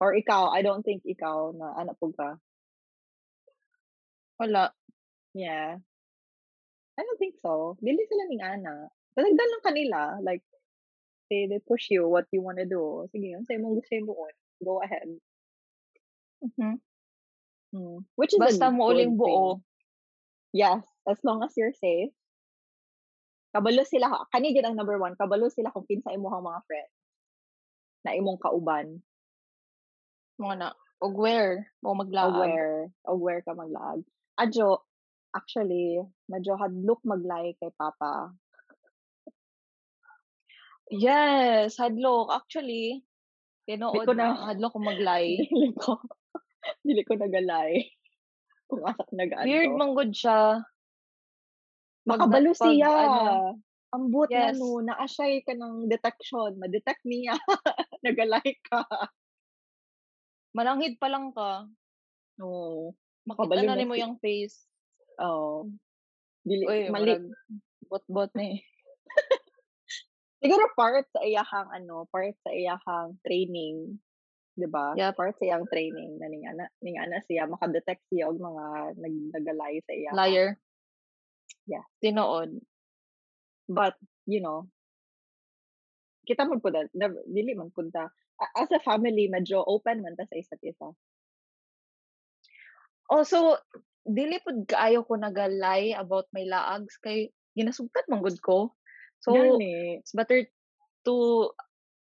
Or 0.00 0.16
ikaw, 0.16 0.50
I 0.50 0.64
don't 0.66 0.82
think 0.82 1.06
ikaw 1.06 1.52
na 1.54 1.78
ana 1.78 1.94
pud 1.94 2.16
ka? 2.18 2.40
Wala. 4.40 4.74
Yeah. 5.36 5.78
I 6.98 7.00
don't 7.06 7.20
think 7.22 7.38
so. 7.38 7.78
Dili 7.78 8.02
sila 8.10 8.26
ning 8.26 8.42
ana. 8.42 8.90
Pasagdan 9.14 9.48
lang 9.52 9.64
kanila 9.64 10.00
like 10.24 10.42
they 11.32 11.48
they 11.48 11.64
push 11.64 11.88
you 11.88 12.04
what 12.04 12.28
you 12.28 12.44
wanna 12.44 12.68
do. 12.68 13.08
Sige, 13.08 13.32
unsa 13.40 13.56
imong 13.56 13.80
gusto 13.80 13.96
himuon, 13.96 14.34
go 14.60 14.84
ahead. 14.84 15.08
Mhm. 16.44 16.76
Hmm, 17.72 18.04
which 18.20 18.36
is 18.36 18.40
Basta 18.42 18.68
mauling 18.68 19.16
thing. 19.16 19.16
buo. 19.16 19.64
Yes, 20.52 20.84
as 21.08 21.16
long 21.24 21.40
as 21.40 21.56
you're 21.56 21.72
safe. 21.72 22.12
Kabalo 23.56 23.84
sila 23.88 24.12
kani 24.28 24.52
ang 24.60 24.76
number 24.76 25.00
1, 25.00 25.16
kabalo 25.16 25.48
sila 25.48 25.72
kung 25.72 25.88
kinsa 25.88 26.12
imong 26.12 26.44
mga 26.44 26.60
friends. 26.68 26.92
Na 28.04 28.12
imong 28.12 28.36
kauban. 28.36 29.00
Mga 30.36 30.54
na 30.60 30.68
where 31.00 31.72
mo 31.80 31.96
maglaag. 31.96 32.32
Aware, 32.36 32.92
aware 33.08 33.40
ka 33.40 33.56
maglaag. 33.56 34.04
Adyo, 34.36 34.84
actually, 35.32 36.00
medyo 36.28 36.56
hadlok 36.60 37.00
maglahi 37.08 37.56
kay 37.56 37.72
papa. 37.76 38.32
Yes, 40.92 41.80
hadlok. 41.80 42.28
Actually, 42.28 43.00
Di 43.64 43.74
tinuod 43.80 44.04
ko 44.04 44.12
na 44.12 44.36
na 44.36 44.52
hadlok 44.52 44.72
ko 44.76 44.80
mag-lie. 44.82 45.40
dili 45.48 45.72
ko 45.80 45.96
dili 46.84 47.02
ko 47.02 47.16
nagalahi. 47.16 47.80
Kung 48.68 48.84
asa 48.84 49.02
ko 49.04 49.12
Weird 49.16 49.72
nag-ano. 49.72 49.78
man 49.80 49.90
gud 49.96 50.12
siya. 50.12 50.60
Pag 52.04 52.20
na 52.28 52.28
Makabalo 52.28 52.50
pag 52.52 52.68
siya. 52.76 52.92
ano 52.92 53.24
Ambot 53.92 54.32
na 54.32 54.48
yes. 54.48 54.56
no, 54.56 54.80
naa 54.80 55.04
siya'y 55.04 55.44
kanang 55.44 55.84
detection, 55.84 56.56
ma-detect 56.56 57.04
niya 57.04 57.36
nagalahi 58.04 58.56
ka. 58.64 58.80
Mananghid 60.56 60.96
pa 60.96 61.12
lang 61.12 61.28
ka, 61.36 61.68
makita 63.28 63.28
makabalo 63.28 63.60
na 63.68 63.76
na 63.76 63.76
nimo 63.76 63.92
si 63.92 64.00
yang 64.00 64.16
face. 64.16 64.64
oo. 65.20 65.68
Dili 66.40 66.64
Uy, 66.64 66.88
mali 66.88 67.20
bot-bot 67.84 68.32
ni. 68.32 68.64
Siguro 70.42 70.66
part 70.74 71.06
sa 71.14 71.22
iyahang 71.22 71.70
ano, 71.70 72.10
part 72.10 72.34
sa 72.42 72.50
iyahang 72.50 73.16
training, 73.22 74.02
'di 74.58 74.68
ba? 74.68 74.92
Yep. 74.98 75.14
Part 75.14 75.34
sa 75.38 75.46
iyang 75.46 75.66
training 75.70 76.18
na 76.18 76.26
ning 76.28 76.44
ana 76.44 76.66
ning 76.82 76.98
ana 76.98 77.22
siya 77.24 77.46
maka-detect 77.48 78.02
siya 78.10 78.28
og 78.28 78.42
mga 78.42 78.64
nag 78.98 79.14
nagalay 79.32 79.78
sa 79.86 79.92
iyaha. 79.94 80.16
Liar. 80.18 80.48
Yeah. 81.64 81.86
Tinuod. 82.02 82.58
But, 83.70 83.94
you 84.26 84.42
know, 84.42 84.66
kita 86.26 86.44
man 86.44 86.60
pud 86.60 86.74
dili 87.30 87.54
man 87.54 87.70
pud 87.70 87.94
as 87.94 88.70
a 88.74 88.80
family 88.82 89.30
medyo 89.30 89.62
open 89.62 90.02
man 90.02 90.18
ta 90.18 90.26
sa 90.26 90.36
isa't 90.36 90.60
isa. 90.60 90.90
Also, 93.06 93.56
dili 94.02 94.42
pud 94.42 94.66
kaayo 94.66 95.06
ko 95.06 95.14
naga-lie 95.14 95.94
about 95.94 96.26
my 96.34 96.42
laags 96.44 96.98
kay 96.98 97.30
ginasugtan 97.54 98.04
man 98.10 98.20
gud 98.20 98.38
ko. 98.42 98.74
So, 99.22 99.32
Gani. 99.34 100.02
it's 100.02 100.12
better 100.12 100.46
to 101.06 101.14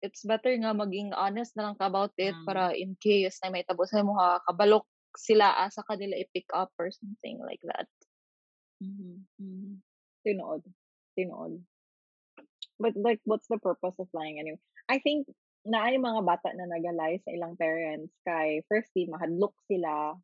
it's 0.02 0.24
better 0.24 0.54
nga 0.56 0.72
maging 0.72 1.12
honest 1.12 1.54
na 1.58 1.70
lang 1.70 1.76
ka 1.76 1.86
about 1.90 2.14
it 2.16 2.34
Mm. 2.34 2.46
para 2.48 2.72
in 2.72 2.96
case 3.02 3.36
na 3.44 3.52
may 3.52 3.64
tabo 3.66 3.84
sa 3.84 4.00
mo 4.06 4.16
kabalok 4.48 4.86
sila 5.18 5.52
asa 5.60 5.82
kanila 5.84 6.14
i-pick 6.16 6.46
up 6.54 6.70
or 6.78 6.88
something 6.94 7.42
like 7.42 7.60
that. 7.66 7.90
Mhm. 8.80 9.26
Mhm. 9.38 9.82
Tinuod. 10.24 10.62
Tinuod. 11.16 11.64
But 12.80 12.96
like 12.96 13.20
what's 13.24 13.48
the 13.48 13.58
purpose 13.58 13.96
of 13.98 14.08
lying 14.14 14.38
anyway? 14.40 14.60
I 14.88 14.98
think 15.00 15.28
naay 15.68 16.00
mga 16.00 16.24
bata 16.24 16.56
na 16.56 16.64
nagalay 16.64 17.20
sa 17.20 17.30
ilang 17.36 17.58
parents 17.60 18.16
kay 18.24 18.64
firstly 18.72 19.04
mahadlok 19.12 19.52
sila 19.68 20.16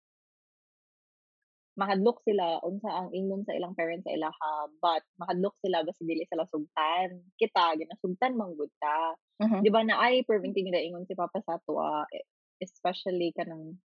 mahadlok 1.77 2.25
sila 2.25 2.61
unsa 2.65 2.89
ang 2.89 3.13
ingon 3.13 3.45
sa 3.45 3.53
ilang 3.53 3.77
parents 3.77 4.09
sa 4.09 4.17
ilaha 4.17 4.53
but 4.81 5.05
mahadlok 5.21 5.53
sila 5.61 5.85
basta 5.85 6.03
dili 6.09 6.25
sila 6.25 6.49
sugtan. 6.49 7.21
Kita 7.37 7.77
ginasugtan 7.77 8.33
man 8.37 8.57
gud 8.57 8.73
ta. 8.81 9.13
Mhm. 9.45 9.61
Di 9.61 9.71
ba 9.71 9.85
naay 9.85 10.25
preventing 10.25 10.73
na 10.73 10.81
ingon 10.81 11.05
si 11.05 11.13
papa 11.13 11.39
sa 11.45 11.61
ato 11.61 11.77
ah, 11.77 12.09
e- 12.09 12.25
especially 12.65 13.37
kanang 13.37 13.77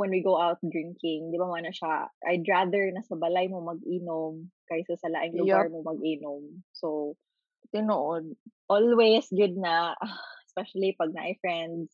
when 0.00 0.08
we 0.08 0.24
go 0.24 0.40
out 0.40 0.56
drinking, 0.64 1.28
di 1.28 1.36
ba 1.36 1.44
man 1.44 1.68
na 1.68 1.76
siya, 1.76 2.08
I'd 2.24 2.48
rather 2.48 2.88
nasa 2.88 3.20
balay 3.20 3.52
mo 3.52 3.60
mag-inom 3.60 4.48
kaysa 4.64 4.96
sa 4.96 5.12
laing 5.12 5.36
lugar 5.36 5.68
Yup. 5.68 5.76
mo 5.76 5.92
mag-inom. 5.92 6.64
So, 6.72 7.20
Tinuod. 7.68 8.32
always 8.72 9.28
good 9.28 9.60
na, 9.60 9.92
especially 10.48 10.96
pag 10.96 11.12
naay 11.12 11.36
friends, 11.44 11.92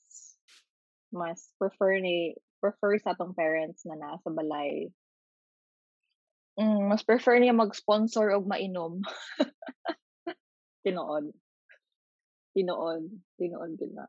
mas 1.11 1.51
prefer 1.59 1.99
ni 1.99 2.39
prefer 2.67 2.99
sa 2.99 3.15
atong 3.15 3.39
parents 3.39 3.87
na 3.87 3.95
nasa 3.95 4.27
balay. 4.27 4.91
Mm, 6.59 6.91
mas 6.91 7.07
prefer 7.07 7.39
niya 7.39 7.55
mag-sponsor 7.55 8.35
og 8.35 8.49
mainom. 8.51 9.05
Tinuod. 10.83 11.31
Tinuod. 12.57 13.03
Tinuod 13.39 13.73
good 13.79 13.93
na. 13.95 14.07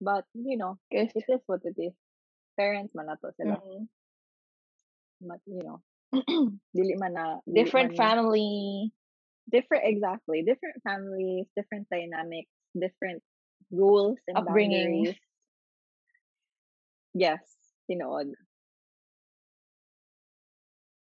But, 0.00 0.28
you 0.34 0.60
know, 0.60 0.76
Yes. 0.92 1.10
it 1.16 1.24
is 1.26 1.40
what 1.48 1.64
it 1.64 1.74
is. 1.80 1.94
Parents 2.58 2.92
man 2.94 3.06
nato 3.08 3.30
sila. 3.38 3.56
Mm. 3.62 3.88
But, 5.22 5.40
you 5.46 5.62
know, 5.62 5.78
dili 6.76 6.94
man 6.98 7.14
na, 7.14 7.24
dili 7.46 7.54
Different 7.64 7.90
man 7.94 7.96
family. 7.96 8.92
different 9.48 9.84
exactly 9.88 10.44
different 10.44 10.76
families 10.84 11.48
different 11.56 11.88
dynamics 11.88 12.52
different 12.76 13.24
rules 13.72 14.20
and 14.28 14.36
Upbringing. 14.36 15.08
boundaries 15.08 15.16
yes 17.16 17.40
tinuod 17.88 18.30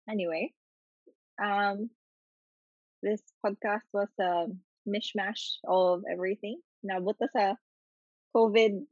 anyway 0.07 0.53
um 1.41 1.89
this 3.01 3.21
podcast 3.43 3.85
was 3.93 4.09
a 4.19 4.47
mishmash 4.87 5.57
of 5.67 6.03
everything 6.09 6.61
nabot 6.85 7.17
na 7.19 7.27
sa 7.33 7.45
covid 8.31 8.85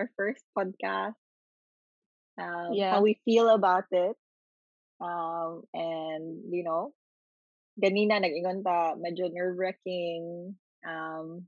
our 0.00 0.08
first 0.16 0.44
podcast 0.56 1.16
um 2.40 2.72
Yeah. 2.72 2.96
how 2.96 3.00
we 3.04 3.20
feel 3.24 3.48
about 3.52 3.88
it 3.92 4.16
um 5.00 5.62
and 5.76 6.40
you 6.48 6.64
know 6.64 6.92
ganina 7.76 8.16
nag-ingon 8.16 8.64
ta 8.64 8.96
medyo 8.96 9.28
nerve-wracking 9.28 10.56
um 10.88 11.44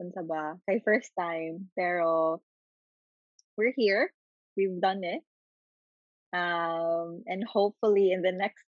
unsa 0.00 0.24
ba, 0.24 0.56
kay 0.64 0.80
first 0.80 1.12
time, 1.12 1.68
pero 1.76 2.40
we're 3.60 3.76
here. 3.76 4.08
We've 4.56 4.80
done 4.80 5.04
it. 5.04 5.20
Um, 6.32 7.24
and 7.26 7.44
hopefully 7.44 8.12
in 8.12 8.22
the 8.22 8.32
next 8.32 8.64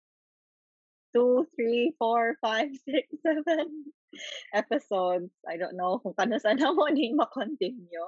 two, 1.14 1.46
three, 1.56 1.92
four, 2.00 2.36
five, 2.40 2.72
six, 2.88 3.08
seven 3.20 3.92
episodes, 4.54 5.28
I 5.44 5.58
don't 5.58 5.76
know 5.76 6.00
kung 6.00 6.16
kano 6.16 6.40
sana 6.40 6.72
mo 6.78 6.88
ni 6.88 7.12
ma-continue. 7.12 8.08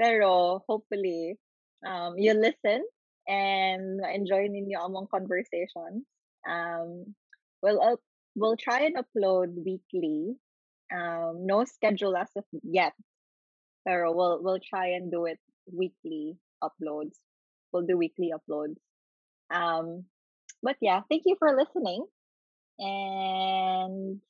Pero 0.00 0.64
hopefully, 0.66 1.36
um, 1.84 2.16
you 2.16 2.32
listen 2.32 2.82
and 3.28 4.00
enjoy 4.00 4.48
ninyo 4.48 4.80
among 4.80 5.12
conversations. 5.12 6.08
Um, 6.48 7.14
we'll 7.60 7.84
up, 7.84 8.00
we'll 8.34 8.56
try 8.56 8.88
and 8.88 8.96
upload 8.96 9.52
weekly. 9.60 10.40
Um, 10.88 11.44
no 11.44 11.64
schedule 11.64 12.16
as 12.16 12.32
of 12.36 12.44
yet, 12.62 12.92
pero 13.86 14.12
we'll 14.12 14.42
we'll 14.42 14.62
try 14.62 14.94
and 14.98 15.10
do 15.10 15.26
it 15.26 15.38
weekly 15.72 16.36
uploads. 16.62 17.16
We'll 17.72 17.86
do 17.86 17.96
weekly 17.98 18.32
uploads. 18.34 18.76
Um, 19.50 20.04
but 20.62 20.76
yeah, 20.80 21.02
thank 21.08 21.22
you 21.26 21.36
for 21.38 21.54
listening. 21.56 22.06
And 22.78 24.20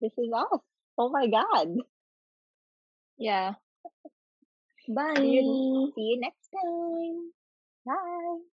this 0.00 0.12
is 0.18 0.32
us. 0.34 0.60
Oh 0.98 1.10
my 1.10 1.26
god. 1.26 1.76
Yeah. 3.18 3.54
See 5.16 5.26
you, 5.26 5.42
Bye. 5.44 5.92
see 5.94 6.02
you 6.02 6.20
next 6.20 6.48
time. 6.50 7.32
Bye. 7.86 8.49